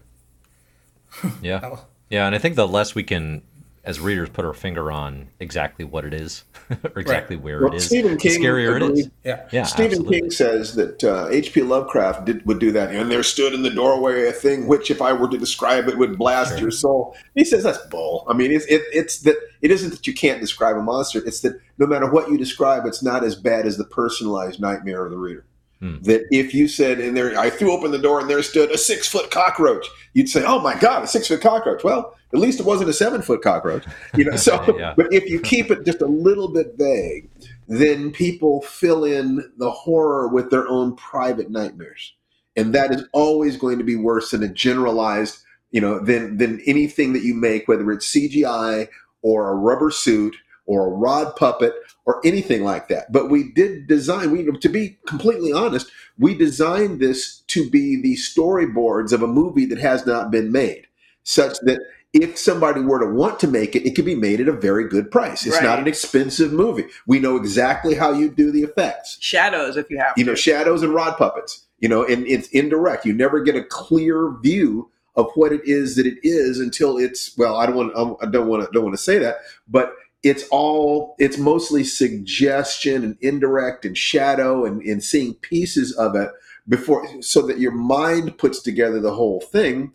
[1.41, 1.78] yeah,
[2.12, 3.41] yeah, and I think the less we can
[3.86, 6.43] as readers put our finger on exactly what it is
[6.95, 7.45] or exactly right.
[7.45, 8.91] where well, it is, Stephen King the scarier agreed.
[8.91, 9.10] it is.
[9.24, 9.63] Yeah, yeah.
[9.63, 10.21] Stephen absolutely.
[10.21, 11.62] King says that H.P.
[11.62, 14.89] Uh, Lovecraft did, would do that, and there stood in the doorway a thing which,
[14.89, 16.60] if I were to describe it, would blast sure.
[16.60, 17.15] your soul.
[17.36, 18.26] He says that's bull.
[18.28, 21.41] I mean, it's it, it's that it isn't that you can't describe a monster; it's
[21.41, 25.12] that no matter what you describe, it's not as bad as the personalized nightmare of
[25.12, 25.45] the reader.
[25.79, 25.97] Hmm.
[26.03, 28.77] That if you said in there, I threw open the door and there stood a
[28.77, 32.59] six foot cockroach, you'd say, "Oh my God, a six foot cockroach!" Well, at least
[32.59, 33.85] it wasn't a seven foot cockroach,
[34.15, 34.38] you know.
[34.38, 34.93] So, yeah.
[34.95, 37.29] but if you keep it just a little bit vague,
[37.67, 42.13] then people fill in the horror with their own private nightmares,
[42.55, 45.39] and that is always going to be worse than a generalized,
[45.71, 48.88] you know, than than anything that you make, whether it's CGI
[49.21, 51.73] or a rubber suit or a rod puppet
[52.06, 53.12] or anything like that.
[53.12, 58.15] But we did design, we to be completely honest, we designed this to be the
[58.15, 60.88] storyboards of a movie that has not been made,
[61.23, 61.80] such that
[62.13, 64.88] if somebody were to want to make it, it could be made at a very
[64.88, 65.45] good price.
[65.45, 65.65] It's right.
[65.65, 66.86] not an expensive movie.
[67.06, 69.17] We know exactly how you do the effects.
[69.19, 71.63] Shadows, if you have, you know, shadows and rod puppets.
[71.80, 73.06] You know, and it's indirect.
[73.06, 77.38] You never get a clear view of what it is that it is until it's
[77.38, 77.58] well.
[77.58, 78.17] I don't want.
[78.21, 78.71] I don't want to.
[78.71, 79.93] Don't want to say that, but
[80.25, 86.31] it's all it's mostly suggestion and indirect and shadow and, and seeing pieces of it
[86.67, 89.93] before so that your mind puts together the whole thing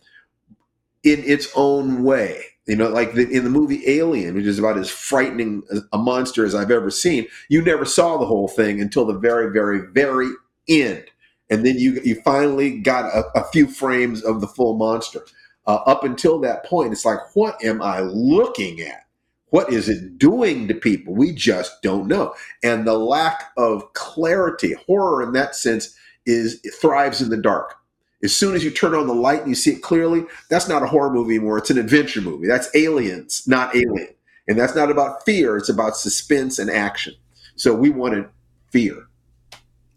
[1.03, 2.41] in its own way.
[2.65, 6.45] You know like the, in the movie alien which is about as frightening a monster
[6.45, 10.31] as i've ever seen you never saw the whole thing until the very very very
[10.69, 11.03] end.
[11.49, 15.25] And then you you finally got a, a few frames of the full monster.
[15.67, 19.05] Uh, up until that point it's like what am i looking at
[19.51, 21.13] what is it doing to people?
[21.13, 22.33] We just don't know.
[22.63, 27.75] And the lack of clarity, horror in that sense, is it thrives in the dark.
[28.23, 30.83] As soon as you turn on the light and you see it clearly, that's not
[30.83, 31.57] a horror movie anymore.
[31.57, 32.47] It's an adventure movie.
[32.47, 34.09] That's aliens, not alien.
[34.47, 37.13] And that's not about fear, it's about suspense and action.
[37.55, 38.27] So we wanted
[38.69, 39.07] fear.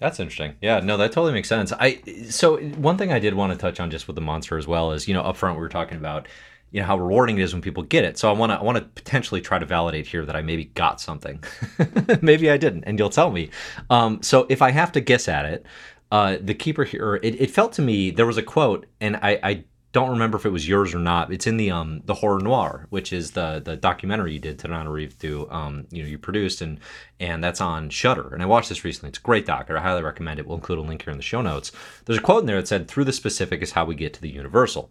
[0.00, 0.56] That's interesting.
[0.60, 1.72] Yeah, no, that totally makes sense.
[1.72, 4.66] I so one thing I did want to touch on just with the monster as
[4.66, 6.26] well is, you know, up front we were talking about
[6.74, 8.18] you know how rewarding it is when people get it.
[8.18, 10.64] So I want to I want to potentially try to validate here that I maybe
[10.64, 11.42] got something.
[12.20, 13.50] maybe I didn't, and you'll tell me.
[13.90, 15.64] Um, so if I have to guess at it,
[16.10, 19.38] uh, the keeper here, it, it, felt to me there was a quote, and I,
[19.42, 21.32] I don't remember if it was yours or not.
[21.32, 25.12] It's in the um the Horror Noire, which is the the documentary you did Tananarive
[25.12, 26.80] through um you know you produced and
[27.20, 28.30] and that's on Shudder.
[28.34, 29.10] And I watched this recently.
[29.10, 29.70] It's a great doc.
[29.70, 30.46] I highly recommend it.
[30.48, 31.70] We'll include a link here in the show notes.
[32.04, 34.20] There's a quote in there that said, "Through the specific is how we get to
[34.20, 34.90] the universal."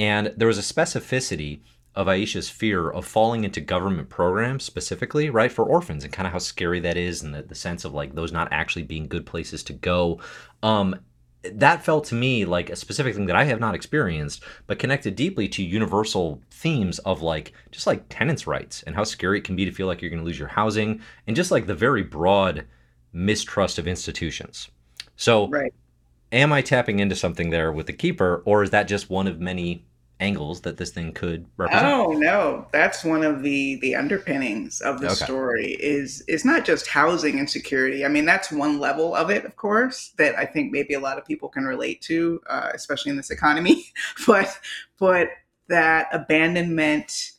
[0.00, 1.60] And there was a specificity
[1.94, 6.32] of Aisha's fear of falling into government programs specifically, right, for orphans and kind of
[6.32, 9.26] how scary that is and the, the sense of like those not actually being good
[9.26, 10.18] places to go.
[10.62, 10.98] Um,
[11.42, 15.16] that felt to me like a specific thing that I have not experienced, but connected
[15.16, 19.54] deeply to universal themes of like just like tenants' rights and how scary it can
[19.54, 22.02] be to feel like you're going to lose your housing and just like the very
[22.02, 22.64] broad
[23.12, 24.70] mistrust of institutions.
[25.16, 25.74] So, right.
[26.32, 29.38] am I tapping into something there with the keeper, or is that just one of
[29.38, 29.84] many
[30.20, 31.86] angles that this thing could represent.
[31.86, 35.24] Oh no, that's one of the the underpinnings of the okay.
[35.24, 38.04] story is it's not just housing insecurity.
[38.04, 41.18] I mean, that's one level of it, of course, that I think maybe a lot
[41.18, 43.86] of people can relate to, uh, especially in this economy.
[44.26, 44.58] but
[44.98, 45.28] but
[45.68, 47.32] that abandonment,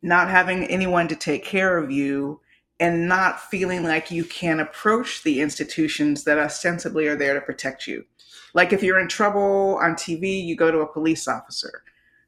[0.00, 2.40] not having anyone to take care of you,
[2.78, 7.86] and not feeling like you can approach the institutions that ostensibly are there to protect
[7.86, 8.04] you.
[8.54, 11.82] Like if you're in trouble on TV, you go to a police officer.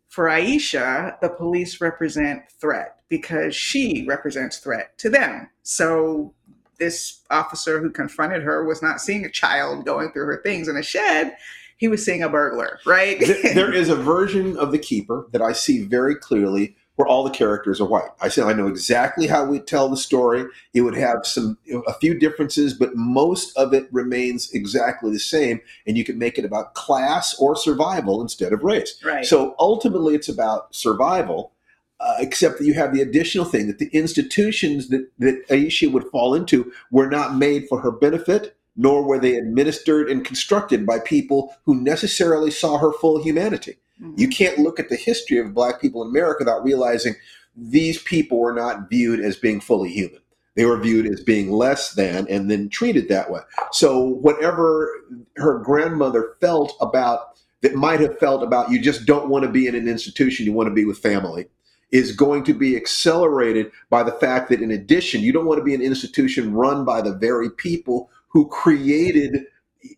[0.08, 5.48] For Aisha, the police represent threat because she represents threat to them.
[5.62, 6.34] So
[6.78, 10.76] this officer who confronted her was not seeing a child going through her things in
[10.76, 11.36] a shed.
[11.76, 13.18] He was seeing a burglar, right?
[13.54, 17.30] there is a version of the keeper that I see very clearly where all the
[17.30, 18.10] characters are white.
[18.20, 20.44] I said I know exactly how we tell the story.
[20.74, 25.60] It would have some a few differences, but most of it remains exactly the same.
[25.86, 29.00] And you can make it about class or survival instead of race.
[29.04, 29.24] Right.
[29.24, 31.52] So ultimately, it's about survival.
[32.00, 36.02] Uh, except that you have the additional thing that the institutions that, that Aisha would
[36.08, 40.98] fall into were not made for her benefit, nor were they administered and constructed by
[40.98, 43.76] people who necessarily saw her full humanity.
[44.00, 44.14] Mm-hmm.
[44.18, 47.14] You can't look at the history of black people in America without realizing
[47.56, 50.20] these people were not viewed as being fully human.
[50.54, 53.40] They were viewed as being less than and then treated that way.
[53.72, 54.90] So whatever
[55.36, 59.66] her grandmother felt about that might have felt about you just don't want to be
[59.66, 61.46] in an institution, you want to be with family
[61.92, 65.64] is going to be accelerated by the fact that in addition, you don't want to
[65.64, 69.44] be an institution run by the very people who created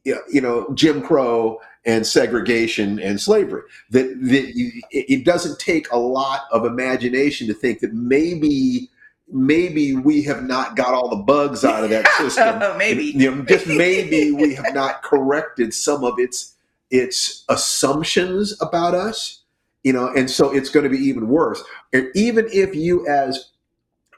[0.04, 3.62] you know Jim Crow and segregation and slavery.
[3.90, 8.90] That, that it doesn't take a lot of imagination to think that maybe
[9.28, 12.58] maybe we have not got all the bugs out of that system.
[12.62, 16.54] Oh, maybe you know, just maybe we have not corrected some of its
[16.90, 19.40] its assumptions about us.
[19.82, 21.62] You know, and so it's going to be even worse.
[21.92, 23.50] And even if you, as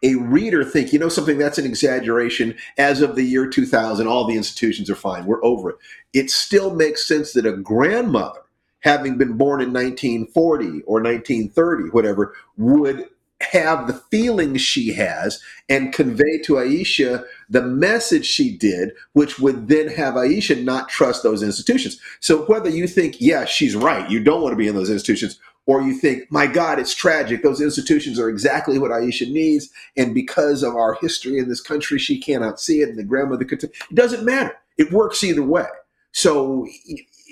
[0.06, 2.54] a reader think, you know, something that's an exaggeration.
[2.78, 5.26] As of the year 2000, all the institutions are fine.
[5.26, 5.76] We're over it.
[6.12, 8.40] It still makes sense that a grandmother,
[8.80, 13.08] having been born in 1940 or 1930, whatever, would
[13.40, 19.68] have the feelings she has and convey to Aisha the message she did, which would
[19.68, 22.00] then have Aisha not trust those institutions.
[22.20, 25.38] So whether you think, yeah, she's right, you don't want to be in those institutions,
[25.66, 27.42] or you think, my God, it's tragic.
[27.42, 29.68] Those institutions are exactly what Aisha needs.
[29.96, 32.88] And because of our history in this country, she cannot see it.
[32.88, 34.56] And the grandmother could, it doesn't matter.
[34.78, 35.66] It works either way.
[36.12, 36.66] So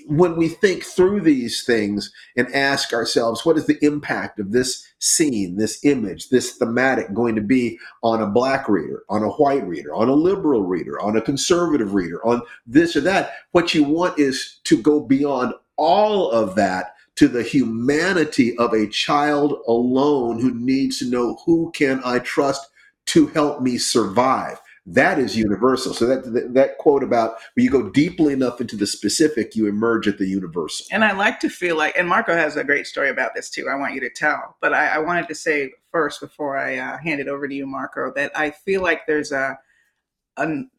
[0.07, 4.87] when we think through these things and ask ourselves, what is the impact of this
[4.99, 9.67] scene, this image, this thematic going to be on a black reader, on a white
[9.67, 13.33] reader, on a liberal reader, on a conservative reader, on this or that?
[13.53, 18.89] What you want is to go beyond all of that to the humanity of a
[18.89, 22.69] child alone who needs to know who can I trust
[23.07, 24.61] to help me survive.
[24.87, 25.95] That is universal.
[25.95, 29.67] So that, that, that quote about when you go deeply enough into the specific, you
[29.67, 30.87] emerge at the universal.
[30.91, 33.69] And I like to feel like, and Marco has a great story about this too.
[33.71, 36.99] I want you to tell, but I, I wanted to say first before I uh,
[36.99, 39.59] hand it over to you, Marco, that I feel like there's a,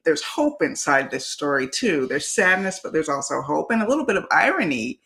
[0.04, 2.06] there's hope inside this story too.
[2.06, 5.00] There's sadness, but there's also hope and a little bit of irony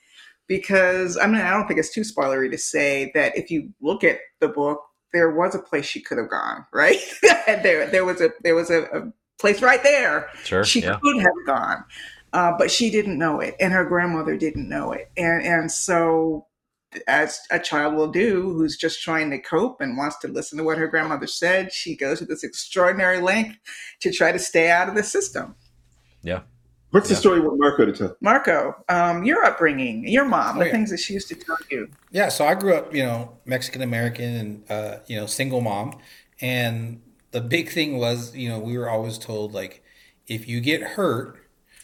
[0.50, 4.04] because I mean I don't think it's too spoilery to say that if you look
[4.04, 4.82] at the book,
[5.14, 7.00] there was a place she could have gone, right?
[7.46, 10.98] there there was a there was a, a place right there sure, she yeah.
[11.02, 11.86] could have gone.
[12.32, 16.46] Uh, but she didn't know it, and her grandmother didn't know it, and and so
[17.08, 20.64] as a child will do, who's just trying to cope and wants to listen to
[20.64, 23.60] what her grandmother said, she goes to this extraordinary length
[24.02, 25.56] to try to stay out of the system.
[26.24, 26.42] Yeah,
[26.92, 27.16] What's yeah.
[27.16, 28.18] the story with Marco to tell?
[28.20, 30.72] Marco, um, your upbringing, your mom, the oh, yeah.
[30.72, 31.90] things that she used to tell you.
[32.12, 36.00] Yeah, so I grew up, you know, Mexican American and uh, you know, single mom,
[36.42, 39.84] and the big thing was, you know, we were always told like,
[40.28, 41.38] if you get hurt,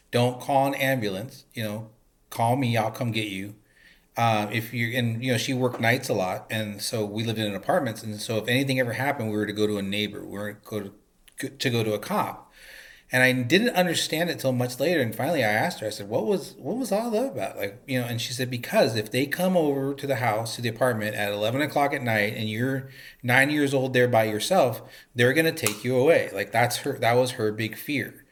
[0.10, 1.46] don't call an ambulance.
[1.54, 1.90] You know,
[2.32, 3.56] call me, I'll come get you.
[4.18, 7.38] Um, if you and you know, she worked nights a lot, and so we lived
[7.38, 10.26] in apartments, and so if anything ever happened, we were to go to a neighbor,
[10.26, 10.92] we were to go
[11.38, 12.45] to, to go to a cop
[13.12, 15.00] and I didn't understand it till much later.
[15.00, 15.88] And finally, I asked her.
[15.88, 18.50] I said, "What was what was all that about?" Like you know, and she said,
[18.50, 22.02] "Because if they come over to the house to the apartment at eleven o'clock at
[22.02, 22.90] night, and you're
[23.24, 24.82] nine years old there by yourself,
[25.14, 26.30] they're gonna take you away.
[26.34, 26.98] Like that's her.
[27.00, 28.26] That was her big fear,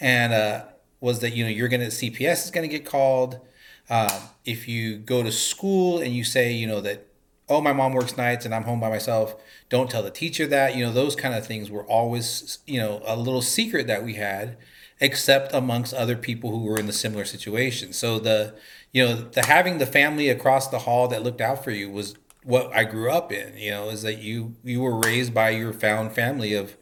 [0.00, 0.64] and uh,
[1.00, 3.40] was that you know you're gonna CPS is gonna get called.
[3.88, 4.10] Um,
[4.44, 7.05] if you go to school and you say you know that
[7.48, 9.36] oh my mom works nights and i'm home by myself.
[9.68, 10.76] Don't tell the teacher that.
[10.76, 14.14] You know those kind of things were always you know a little secret that we
[14.14, 14.56] had
[14.98, 17.92] except amongst other people who were in the similar situation.
[17.92, 18.54] So the
[18.92, 22.14] you know the having the family across the hall that looked out for you was
[22.42, 25.72] what i grew up in you know is that you you were raised by your
[25.72, 26.76] found family of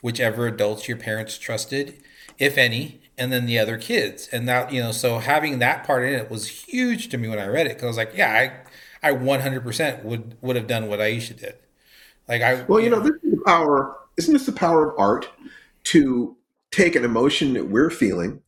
[0.00, 2.00] whichever adults your parents trusted
[2.38, 4.28] if any and then the other kids.
[4.30, 7.38] And that you know so having that part in it was huge to me when
[7.38, 8.67] i read it because i was like yeah i
[9.02, 11.54] I 100% would would have done what Aisha did.
[12.28, 15.28] Like I Well, you know, this is the power isn't this the power of art
[15.84, 16.36] to
[16.72, 18.42] take an emotion that we're feeling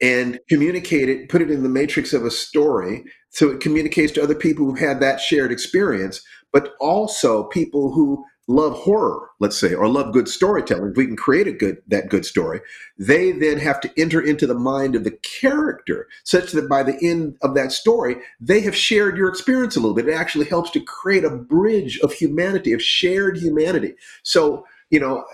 [0.00, 4.22] and communicate it, put it in the matrix of a story so it communicates to
[4.22, 6.20] other people who've had that shared experience,
[6.52, 11.16] but also people who love horror, let's say, or love good storytelling, if we can
[11.16, 12.60] create a good that good story,
[12.98, 16.98] they then have to enter into the mind of the character such that by the
[17.02, 20.08] end of that story, they have shared your experience a little bit.
[20.08, 23.94] It actually helps to create a bridge of humanity, of shared humanity.
[24.22, 25.24] So you know,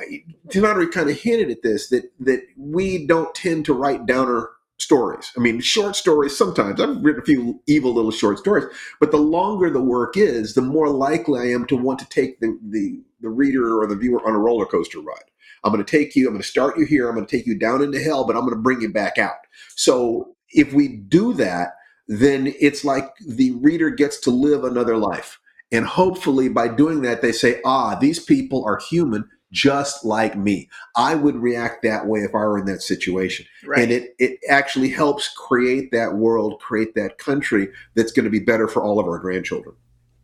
[0.49, 5.33] Tananarive kind of hinted at this that that we don't tend to write downer stories.
[5.37, 6.81] I mean, short stories sometimes.
[6.81, 8.67] I've written a few evil little short stories,
[9.01, 12.41] but the longer the work is, the more likely I am to want to take
[12.41, 15.25] the, the, the reader or the viewer on a roller coaster ride.
[15.65, 17.47] I'm going to take you, I'm going to start you here, I'm going to take
[17.47, 19.35] you down into hell, but I'm going to bring you back out.
[19.75, 21.71] So if we do that,
[22.07, 25.41] then it's like the reader gets to live another life.
[25.73, 30.69] And hopefully by doing that, they say, ah, these people are human just like me.
[30.97, 33.47] I would react that way if I were in that situation.
[33.65, 33.83] Right.
[33.83, 38.39] And it, it actually helps create that world, create that country that's going to be
[38.39, 39.75] better for all of our grandchildren.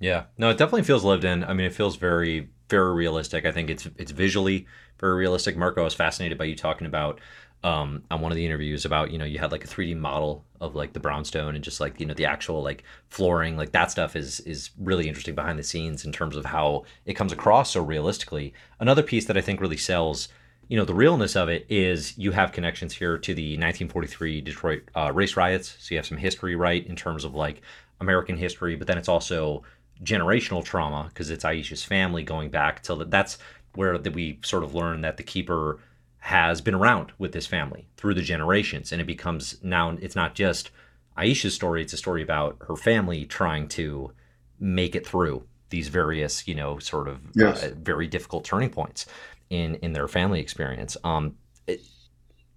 [0.03, 0.25] Yeah.
[0.37, 1.45] No, it definitely feels lived in.
[1.45, 3.47] I mean, it feels very, very realistic.
[3.47, 4.67] I think it's it's visually
[4.99, 5.57] very realistic.
[5.57, 7.21] Marco, I was fascinated by you talking about
[7.63, 10.45] um, on one of the interviews about you know you had like a 3D model
[10.61, 13.93] of like the brownstone and just like you know the actual like flooring like that
[13.93, 17.71] stuff is is really interesting behind the scenes in terms of how it comes across
[17.71, 18.53] so realistically.
[18.81, 20.27] Another piece that I think really sells
[20.67, 24.83] you know the realness of it is you have connections here to the 1943 Detroit
[24.97, 27.63] uh, race riots, so you have some history right in terms of like
[28.01, 29.63] American history, but then it's also
[30.03, 33.39] generational trauma because it's Aisha's family going back to that's
[33.75, 35.79] where that we sort of learn that the keeper
[36.19, 38.93] has been around with this family through the generations.
[38.93, 40.71] And it becomes now it's not just
[41.19, 44.13] Aisha's story it's a story about her family trying to
[44.61, 47.65] make it through these various you know sort of yes.
[47.65, 49.07] uh, very difficult turning points
[49.51, 50.97] in in their family experience.
[51.03, 51.37] Um
[51.67, 51.81] it,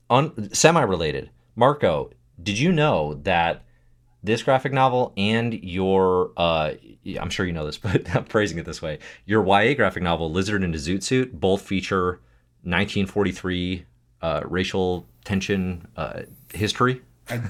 [0.09, 2.11] on semi related Marco
[2.41, 3.64] did you know that
[4.25, 6.73] this graphic novel and your uh,
[7.19, 8.99] I'm sure you know this, but I'm phrasing it this way.
[9.25, 12.19] Your YA graphic novel, Lizard in a Zoot Suit, both feature
[12.63, 13.85] 1943
[14.21, 16.21] uh, racial tension uh,
[16.53, 17.01] history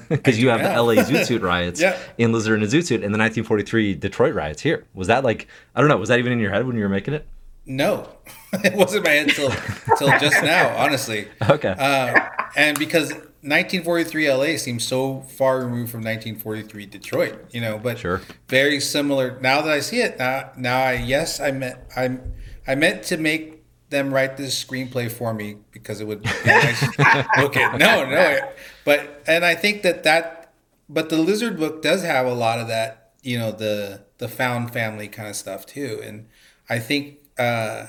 [0.08, 1.98] because you have the LA Zoot Suit riots yeah.
[2.18, 4.86] in Lizard in a Zoot Suit and the 1943 Detroit riots here.
[4.94, 5.96] Was that like I don't know?
[5.96, 7.26] Was that even in your head when you were making it?
[7.66, 8.08] No,
[8.52, 9.52] it wasn't my head until
[9.86, 11.28] until just now, honestly.
[11.50, 11.74] Okay.
[11.76, 17.98] Uh, and because 1943 LA seems so far removed from 1943 Detroit, you know, but
[17.98, 18.22] sure.
[18.48, 19.38] very similar.
[19.40, 22.18] Now that I see it, now, now I yes, I meant I
[22.66, 26.82] I meant to make them write this screenplay for me because it would be nice.
[27.38, 28.50] okay, no, no,
[28.84, 30.52] but and I think that that,
[30.88, 34.72] but the Lizard book does have a lot of that, you know, the the found
[34.72, 36.26] family kind of stuff too, and
[36.68, 37.86] I think uh,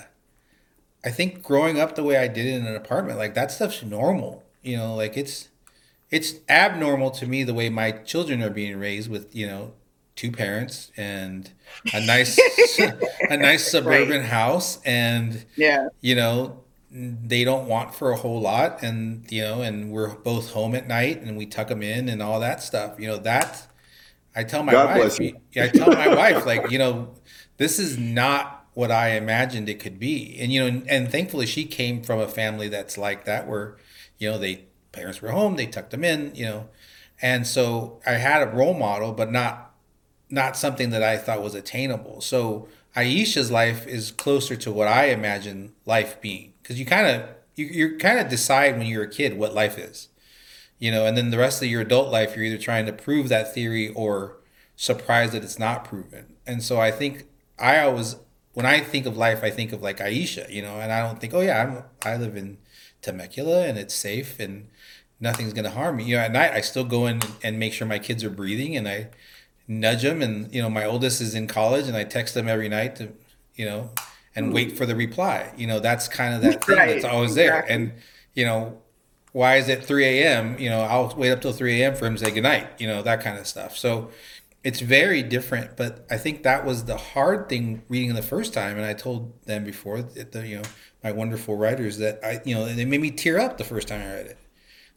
[1.06, 4.44] I think growing up the way I did in an apartment, like that stuff's normal,
[4.62, 5.50] you know, like it's
[6.10, 9.74] it's abnormal to me the way my children are being raised with you know
[10.16, 11.52] two parents and
[11.94, 12.40] a nice
[13.30, 14.30] a nice suburban right.
[14.30, 19.62] house and yeah you know they don't want for a whole lot and you know
[19.62, 23.00] and we're both home at night and we tuck them in and all that stuff
[23.00, 23.68] you know that
[24.36, 27.14] i tell my God wife yeah i tell my wife like you know
[27.58, 31.46] this is not what i imagined it could be and you know and, and thankfully
[31.46, 33.76] she came from a family that's like that where
[34.18, 36.68] you know they parents were home they tucked them in you know
[37.22, 39.68] and so i had a role model but not
[40.30, 42.22] not something that I thought was attainable.
[42.22, 47.30] So Aisha's life is closer to what I imagine life being because you kind of
[47.56, 50.10] you you kind of decide when you're a kid what life is,
[50.80, 53.30] you know, and then the rest of your adult life you're either trying to prove
[53.30, 54.38] that theory or
[54.76, 56.36] surprised that it's not proven.
[56.46, 57.26] And so I think
[57.58, 58.18] I always
[58.58, 61.20] when I think of life I think of like Aisha, you know, and I don't
[61.22, 62.58] think oh yeah I'm I live in
[63.04, 64.68] Temecula and it's safe and
[65.20, 66.06] nothing's gonna harm me.
[66.06, 68.76] You know, at night I still go in and make sure my kids are breathing
[68.76, 69.10] and I
[69.68, 70.24] nudge them.
[70.24, 73.10] And you know, my oldest is in college, and I text them every night to,
[73.54, 73.92] you know,
[74.36, 74.56] and mm.
[74.56, 75.54] wait for the reply.
[75.56, 76.88] You know, that's kind of that thing right.
[76.88, 77.60] that's always there.
[77.60, 77.76] Exactly.
[77.76, 77.94] And
[78.34, 78.82] you know,
[79.34, 80.58] why is it 3 a.m.?
[80.58, 81.96] You know, I'll wait up till 3 a.m.
[81.96, 82.68] for him to say goodnight.
[82.80, 83.78] You know, that kind of stuff.
[83.78, 84.10] So
[84.68, 85.78] it's very different.
[85.78, 88.76] But I think that was the hard thing reading the first time.
[88.76, 90.64] And I told them before that the, you know
[91.02, 94.02] my wonderful writers that I you know they made me tear up the first time
[94.02, 94.38] I read it.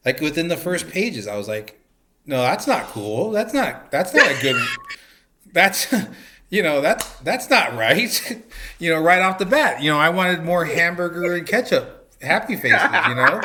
[0.04, 1.78] Like within the first pages, I was like,
[2.26, 3.30] no, that's not cool.
[3.30, 4.60] That's not that's not a good
[5.52, 5.94] that's
[6.50, 8.42] you know, that's that's not right.
[8.80, 9.80] you know, right off the bat.
[9.80, 13.40] You know, I wanted more hamburger and ketchup happy faces, you know?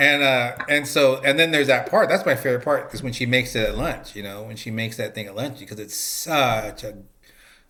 [0.00, 2.08] And uh and so and then there's that part.
[2.08, 4.70] That's my favorite part is when she makes it at lunch, you know, when she
[4.70, 6.96] makes that thing at lunch because it's such a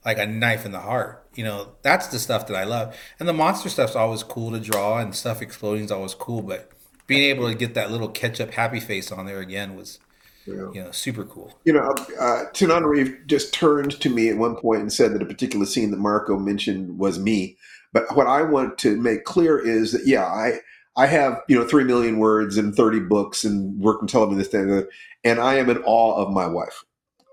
[0.05, 1.27] like a knife in the heart.
[1.35, 2.97] You know, that's the stuff that I love.
[3.19, 6.71] And the monster stuff's always cool to draw and stuff exploding is always cool, but
[7.07, 9.99] being able to get that little ketchup happy face on there again was
[10.47, 10.71] yeah.
[10.73, 11.59] you know, super cool.
[11.65, 15.27] You know, uh, Tananarive just turned to me at one point and said that a
[15.27, 17.57] particular scene that Marco mentioned was me.
[17.93, 20.61] But what I want to make clear is that, yeah, I
[21.01, 24.49] I have you know three million words and thirty books and work in television this
[24.49, 24.89] that,
[25.25, 26.85] and I am in awe of my wife.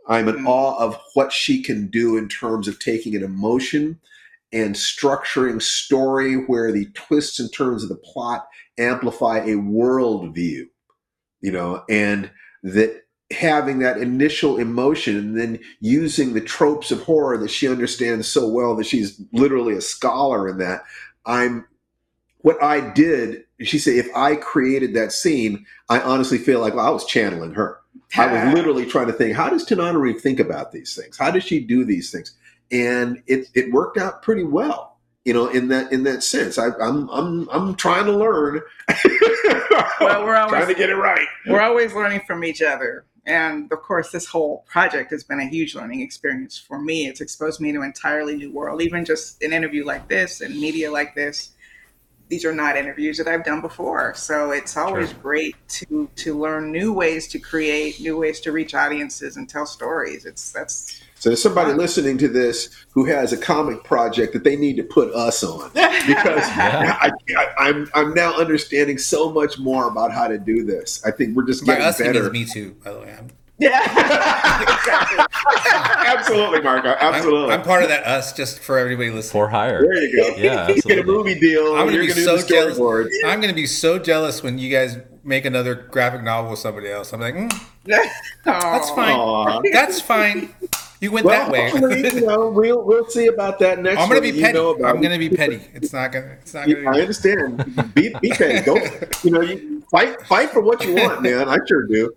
[0.07, 0.47] I'm in mm-hmm.
[0.47, 3.99] awe of what she can do in terms of taking an emotion
[4.53, 8.47] and structuring story where the twists and turns of the plot
[8.77, 10.69] amplify a worldview,
[11.41, 12.31] you know, and
[12.63, 18.29] that having that initial emotion and then using the tropes of horror that she understands
[18.29, 20.83] so well that she's literally a scholar in that
[21.25, 21.67] i'm
[22.37, 26.85] what i did she said if i created that scene i honestly feel like well,
[26.85, 27.79] i was channeling her
[28.15, 31.43] i was literally trying to think how does tananarive think about these things how does
[31.43, 32.35] she do these things
[32.71, 34.97] and it, it worked out pretty well
[35.27, 36.57] you know, in that in that sense.
[36.57, 38.61] I, I'm I'm I'm trying to learn.
[39.99, 41.27] well, we're always trying to get it right.
[41.45, 43.05] We're always learning from each other.
[43.25, 47.07] And of course, this whole project has been a huge learning experience for me.
[47.07, 48.81] It's exposed me to an entirely new world.
[48.81, 51.49] Even just an interview like this and media like this,
[52.29, 54.13] these are not interviews that I've done before.
[54.15, 55.19] So it's always sure.
[55.19, 59.65] great to to learn new ways to create, new ways to reach audiences and tell
[59.65, 60.25] stories.
[60.25, 64.55] It's that's so there's somebody listening to this who has a comic project that they
[64.55, 66.97] need to put us on because yeah.
[67.01, 71.03] I, am I'm, I'm now understanding so much more about how to do this.
[71.05, 72.29] I think we're just getting By us, better.
[72.29, 73.13] me too, by the way.
[73.13, 73.81] I'm- yeah,
[76.05, 76.89] absolutely, Marco.
[76.89, 78.33] Absolutely, I'm, I'm, part of that us.
[78.33, 79.81] Just for everybody listening, for hire.
[79.81, 80.35] There you go.
[80.37, 81.75] Yeah, you get a movie deal.
[81.75, 82.77] I'm going to be so jealous.
[83.25, 86.89] I'm going to be so jealous when you guys make another graphic novel with somebody
[86.89, 87.13] else.
[87.13, 87.51] I'm like, mm,
[88.43, 89.15] that's fine.
[89.15, 89.61] Aww.
[89.71, 90.53] That's fine.
[90.99, 91.99] You went well, that way.
[91.99, 93.99] you know, we'll we'll see about that next.
[93.99, 94.57] I'm gonna be petty.
[94.57, 95.61] You know I'm gonna be petty.
[95.73, 96.37] It's not gonna.
[96.41, 96.89] It's not gonna.
[96.89, 97.93] I understand.
[97.93, 98.65] Be, be petty.
[98.65, 98.77] Go.
[99.23, 101.47] You know, you fight fight for what you want, man.
[101.49, 102.15] I sure do.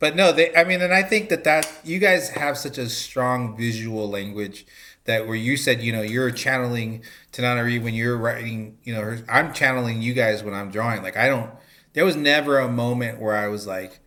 [0.00, 0.54] But no, they.
[0.56, 4.66] I mean, and I think that that you guys have such a strong visual language
[5.04, 8.78] that where you said, you know, you're channeling Tananarive when you're writing.
[8.82, 11.02] You know, I'm channeling you guys when I'm drawing.
[11.02, 11.50] Like I don't.
[11.92, 14.00] There was never a moment where I was like,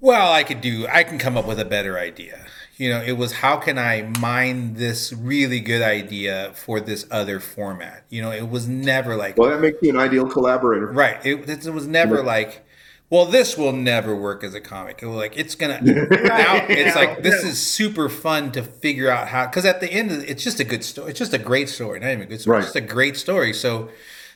[0.00, 0.86] well, I could do.
[0.88, 2.44] I can come up with a better idea
[2.82, 7.38] you know it was how can i mine this really good idea for this other
[7.38, 11.24] format you know it was never like well that makes you an ideal collaborator right
[11.24, 12.22] it, it was never yeah.
[12.22, 12.66] like
[13.12, 15.02] well this will never work as a comic.
[15.02, 19.66] Like it's gonna now it's like this is super fun to figure out how because
[19.66, 22.08] at the end of, it's just a good story it's just a great story not
[22.08, 22.64] even a good story right.
[22.64, 23.52] it's just a great story.
[23.52, 23.90] So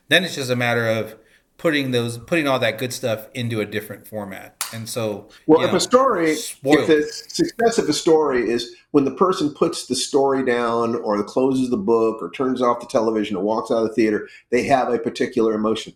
[0.09, 1.17] then it's just a matter of
[1.57, 4.63] putting those putting all that good stuff into a different format.
[4.75, 6.81] And so well if know, a story spoiled.
[6.81, 11.23] if the success of a story is when the person puts the story down or
[11.25, 14.65] closes the book or turns off the television or walks out of the theater they
[14.65, 15.95] have a particular emotion.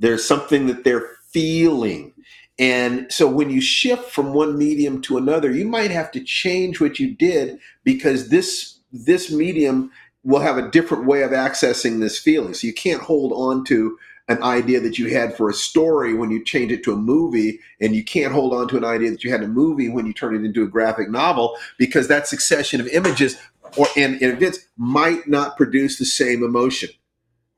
[0.00, 2.12] There's something that they're feeling.
[2.58, 6.80] And so when you shift from one medium to another you might have to change
[6.80, 9.90] what you did because this this medium
[10.24, 12.54] will have a different way of accessing this feeling.
[12.54, 13.96] So you can't hold on to
[14.28, 17.60] an idea that you had for a story when you change it to a movie,
[17.80, 20.06] and you can't hold on to an idea that you had in a movie when
[20.06, 23.38] you turn it into a graphic novel because that succession of images
[23.76, 26.90] or and, and events might not produce the same emotion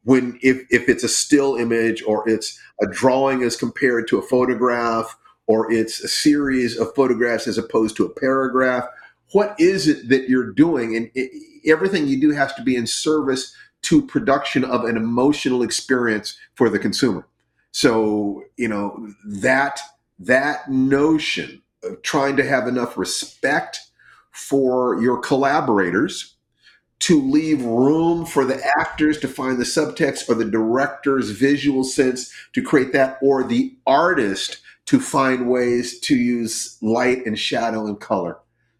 [0.05, 4.23] when if if it's a still image or it's a drawing as compared to a
[4.23, 8.85] photograph or it's a series of photographs as opposed to a paragraph
[9.33, 11.31] what is it that you're doing and it,
[11.67, 16.69] everything you do has to be in service to production of an emotional experience for
[16.69, 17.27] the consumer.
[17.73, 19.81] So, you know, that
[20.19, 23.81] that notion of trying to have enough respect
[24.33, 26.35] for your collaborators
[27.01, 32.33] to leave room for the actors to find the subtext or the director's visual sense
[32.53, 38.01] to create that or the artist to find ways to use light and shadow and
[38.01, 38.39] color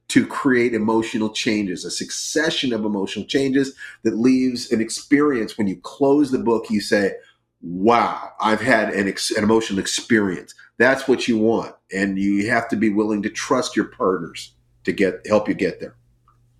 [0.09, 5.77] to create emotional changes, a succession of emotional changes that leaves an experience when you
[5.83, 7.13] close the book, you say,
[7.63, 10.53] wow, I've had an, ex- an emotional experience.
[10.79, 11.77] That's what you want.
[11.93, 14.53] And you have to be willing to trust your partners
[14.83, 15.95] to get help you get there.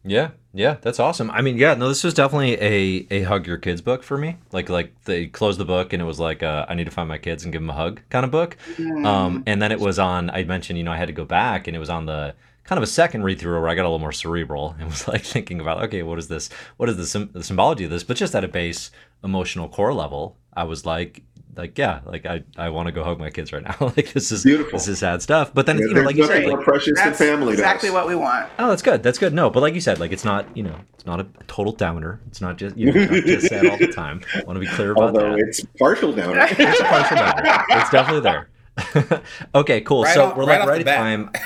[0.05, 1.31] Yeah, yeah, that's awesome.
[1.31, 4.37] I mean, yeah, no, this was definitely a a hug your kids book for me.
[4.53, 7.09] Like like they closed the book and it was like uh, I need to find
[7.09, 8.57] my kids and give them a hug kind of book.
[8.77, 9.07] Mm.
[9.07, 10.31] Um, and then it was on.
[10.31, 12.35] I mentioned you know I had to go back and it was on the
[12.65, 15.09] kind of a second read through where I got a little more cerebral and was
[15.09, 16.51] like thinking about, okay, what is this?
[16.77, 18.05] What is the, the symbology of this?
[18.05, 18.91] But just at a base
[19.25, 21.23] emotional core level, I was like,
[21.57, 23.77] like yeah, like I, I want to go hug my kids right now.
[23.97, 24.79] like this is beautiful.
[24.79, 25.53] This is sad stuff.
[25.53, 27.53] But then yeah, you know, like you said, like, precious that's family.
[27.53, 28.49] Exactly what we want.
[28.59, 29.03] Oh, that's good.
[29.03, 29.33] That's good.
[29.33, 32.21] No, but like you said, like it's not you know it's not a total downer.
[32.29, 34.23] It's not just you know not just sad all the time.
[34.35, 35.39] I want to be clear about Although that.
[35.41, 36.47] It's partial downer.
[36.49, 37.65] it's a partial downer.
[37.71, 39.23] It's definitely there.
[39.55, 40.05] okay, cool.
[40.05, 41.31] Right so off, we're right like right at time.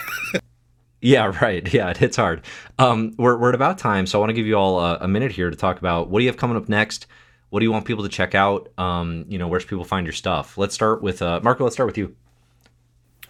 [1.05, 1.70] Yeah, right.
[1.70, 2.40] Yeah, it hits hard.
[2.78, 5.07] Um, we're, we're at about time, so I want to give you all a, a,
[5.07, 7.07] minute here to talk about what do you have coming up next?
[7.55, 8.68] What do you want people to check out?
[8.78, 10.59] Um, you know, where should people find your stuff?
[10.59, 11.62] Let's start with uh, Marco.
[11.62, 12.16] Let's start with you.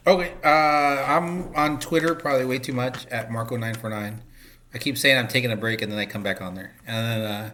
[0.07, 4.21] Okay, uh, I'm on Twitter probably way too much at Marco949.
[4.73, 6.75] I keep saying I'm taking a break and then I come back on there.
[6.87, 7.51] And then uh,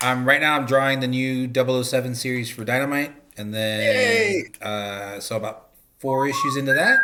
[0.00, 5.36] I'm right now I'm drawing the new 007 series for Dynamite, and then uh, so
[5.36, 6.98] about four issues into that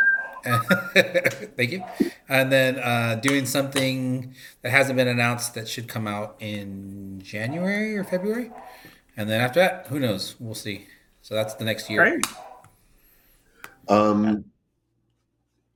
[1.57, 1.85] Thank you.
[2.29, 7.97] And then uh, doing something that hasn't been announced that should come out in January
[7.97, 8.51] or February.
[9.17, 10.37] And then after that, who knows?
[10.39, 10.87] We'll see.
[11.23, 12.03] So that's the next year.
[12.03, 12.27] Great.
[13.89, 14.45] Um,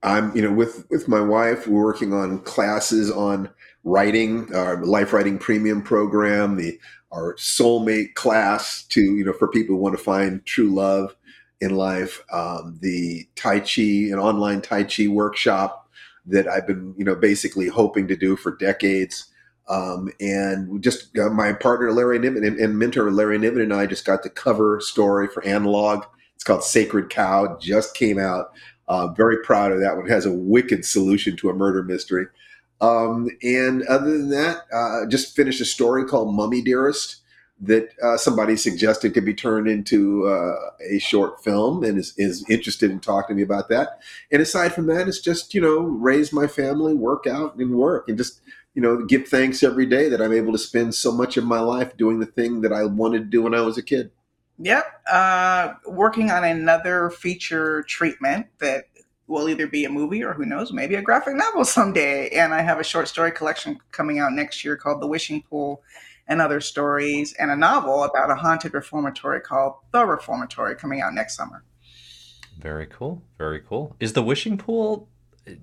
[0.01, 3.49] I'm, you know, with with my wife, we're working on classes on
[3.83, 6.79] writing, our life writing premium program, the
[7.11, 11.15] our soulmate class to you know for people who want to find true love
[11.63, 12.23] in life.
[12.31, 15.89] Um, the Tai Chi, an online Tai Chi workshop
[16.25, 19.29] that I've been you know basically hoping to do for decades.
[19.69, 23.85] Um, and just uh, my partner Larry Niven and, and, mentor Larry Niven and I
[23.85, 26.03] just got the cover story for Analog.
[26.35, 27.57] It's called Sacred Cow.
[27.61, 28.51] Just came out.
[28.89, 30.05] Uh, very proud of that one.
[30.05, 32.25] It has a wicked solution to a murder mystery.
[32.81, 37.21] Um, and other than that, uh, just finished a story called Mummy Dearest
[37.65, 40.55] that uh, somebody suggested could be turned into uh,
[40.89, 44.01] a short film and is, is interested in talking to me about that.
[44.31, 48.09] And aside from that, it's just, you know, raise my family, work out and work
[48.09, 48.41] and just,
[48.73, 51.59] you know, give thanks every day that I'm able to spend so much of my
[51.59, 54.11] life doing the thing that I wanted to do when I was a kid.
[54.59, 54.85] Yep.
[55.11, 58.85] Uh, working on another feature treatment that
[59.27, 62.29] will either be a movie or who knows, maybe a graphic novel someday.
[62.29, 65.81] And I have a short story collection coming out next year called The Wishing Pool
[66.27, 71.13] and Other Stories, and a novel about a haunted reformatory called The Reformatory coming out
[71.13, 71.63] next summer.
[72.59, 73.21] Very cool.
[73.37, 73.95] Very cool.
[73.99, 75.09] Is The Wishing Pool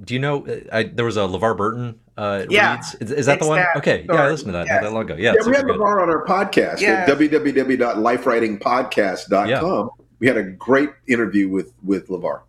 [0.05, 0.47] do you know?
[0.73, 1.99] I, there was a LeVar Burton.
[2.17, 2.95] Uh, yeah, reads.
[2.97, 3.59] Is, is that the one?
[3.59, 4.19] That okay, story.
[4.19, 4.75] yeah, I listened to that yes.
[4.75, 5.15] not that long ago.
[5.17, 5.77] Yeah, yeah we had good.
[5.77, 7.05] LeVar on our podcast yeah.
[7.05, 9.49] at www.lifewritingpodcast.com.
[9.49, 9.87] Yeah.
[10.19, 12.43] We had a great interview with with LeVar.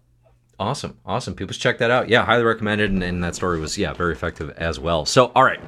[0.61, 1.33] Awesome, awesome.
[1.33, 2.07] People check that out.
[2.07, 5.07] Yeah, highly recommended, and, and that story was yeah very effective as well.
[5.07, 5.59] So, all right,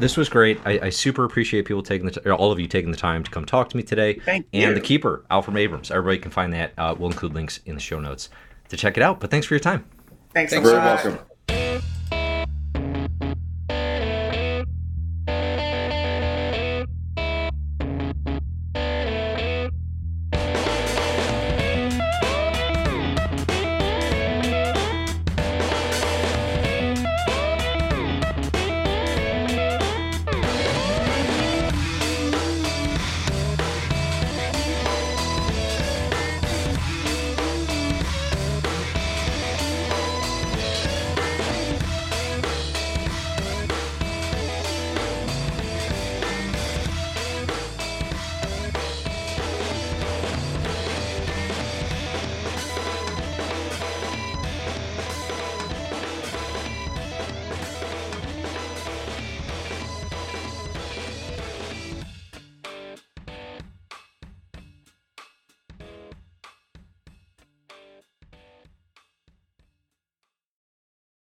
[0.00, 0.60] this was great.
[0.64, 3.30] I, I super appreciate people taking the t- all of you taking the time to
[3.30, 4.14] come talk to me today.
[4.14, 4.74] Thank and you.
[4.74, 5.92] the keeper, Alfred Abrams.
[5.92, 6.72] Everybody can find that.
[6.76, 8.30] Uh, we'll include links in the show notes
[8.70, 9.20] to check it out.
[9.20, 9.84] But thanks for your time.
[10.34, 11.04] Thanks, Thanks so much.
[11.04, 11.24] welcome.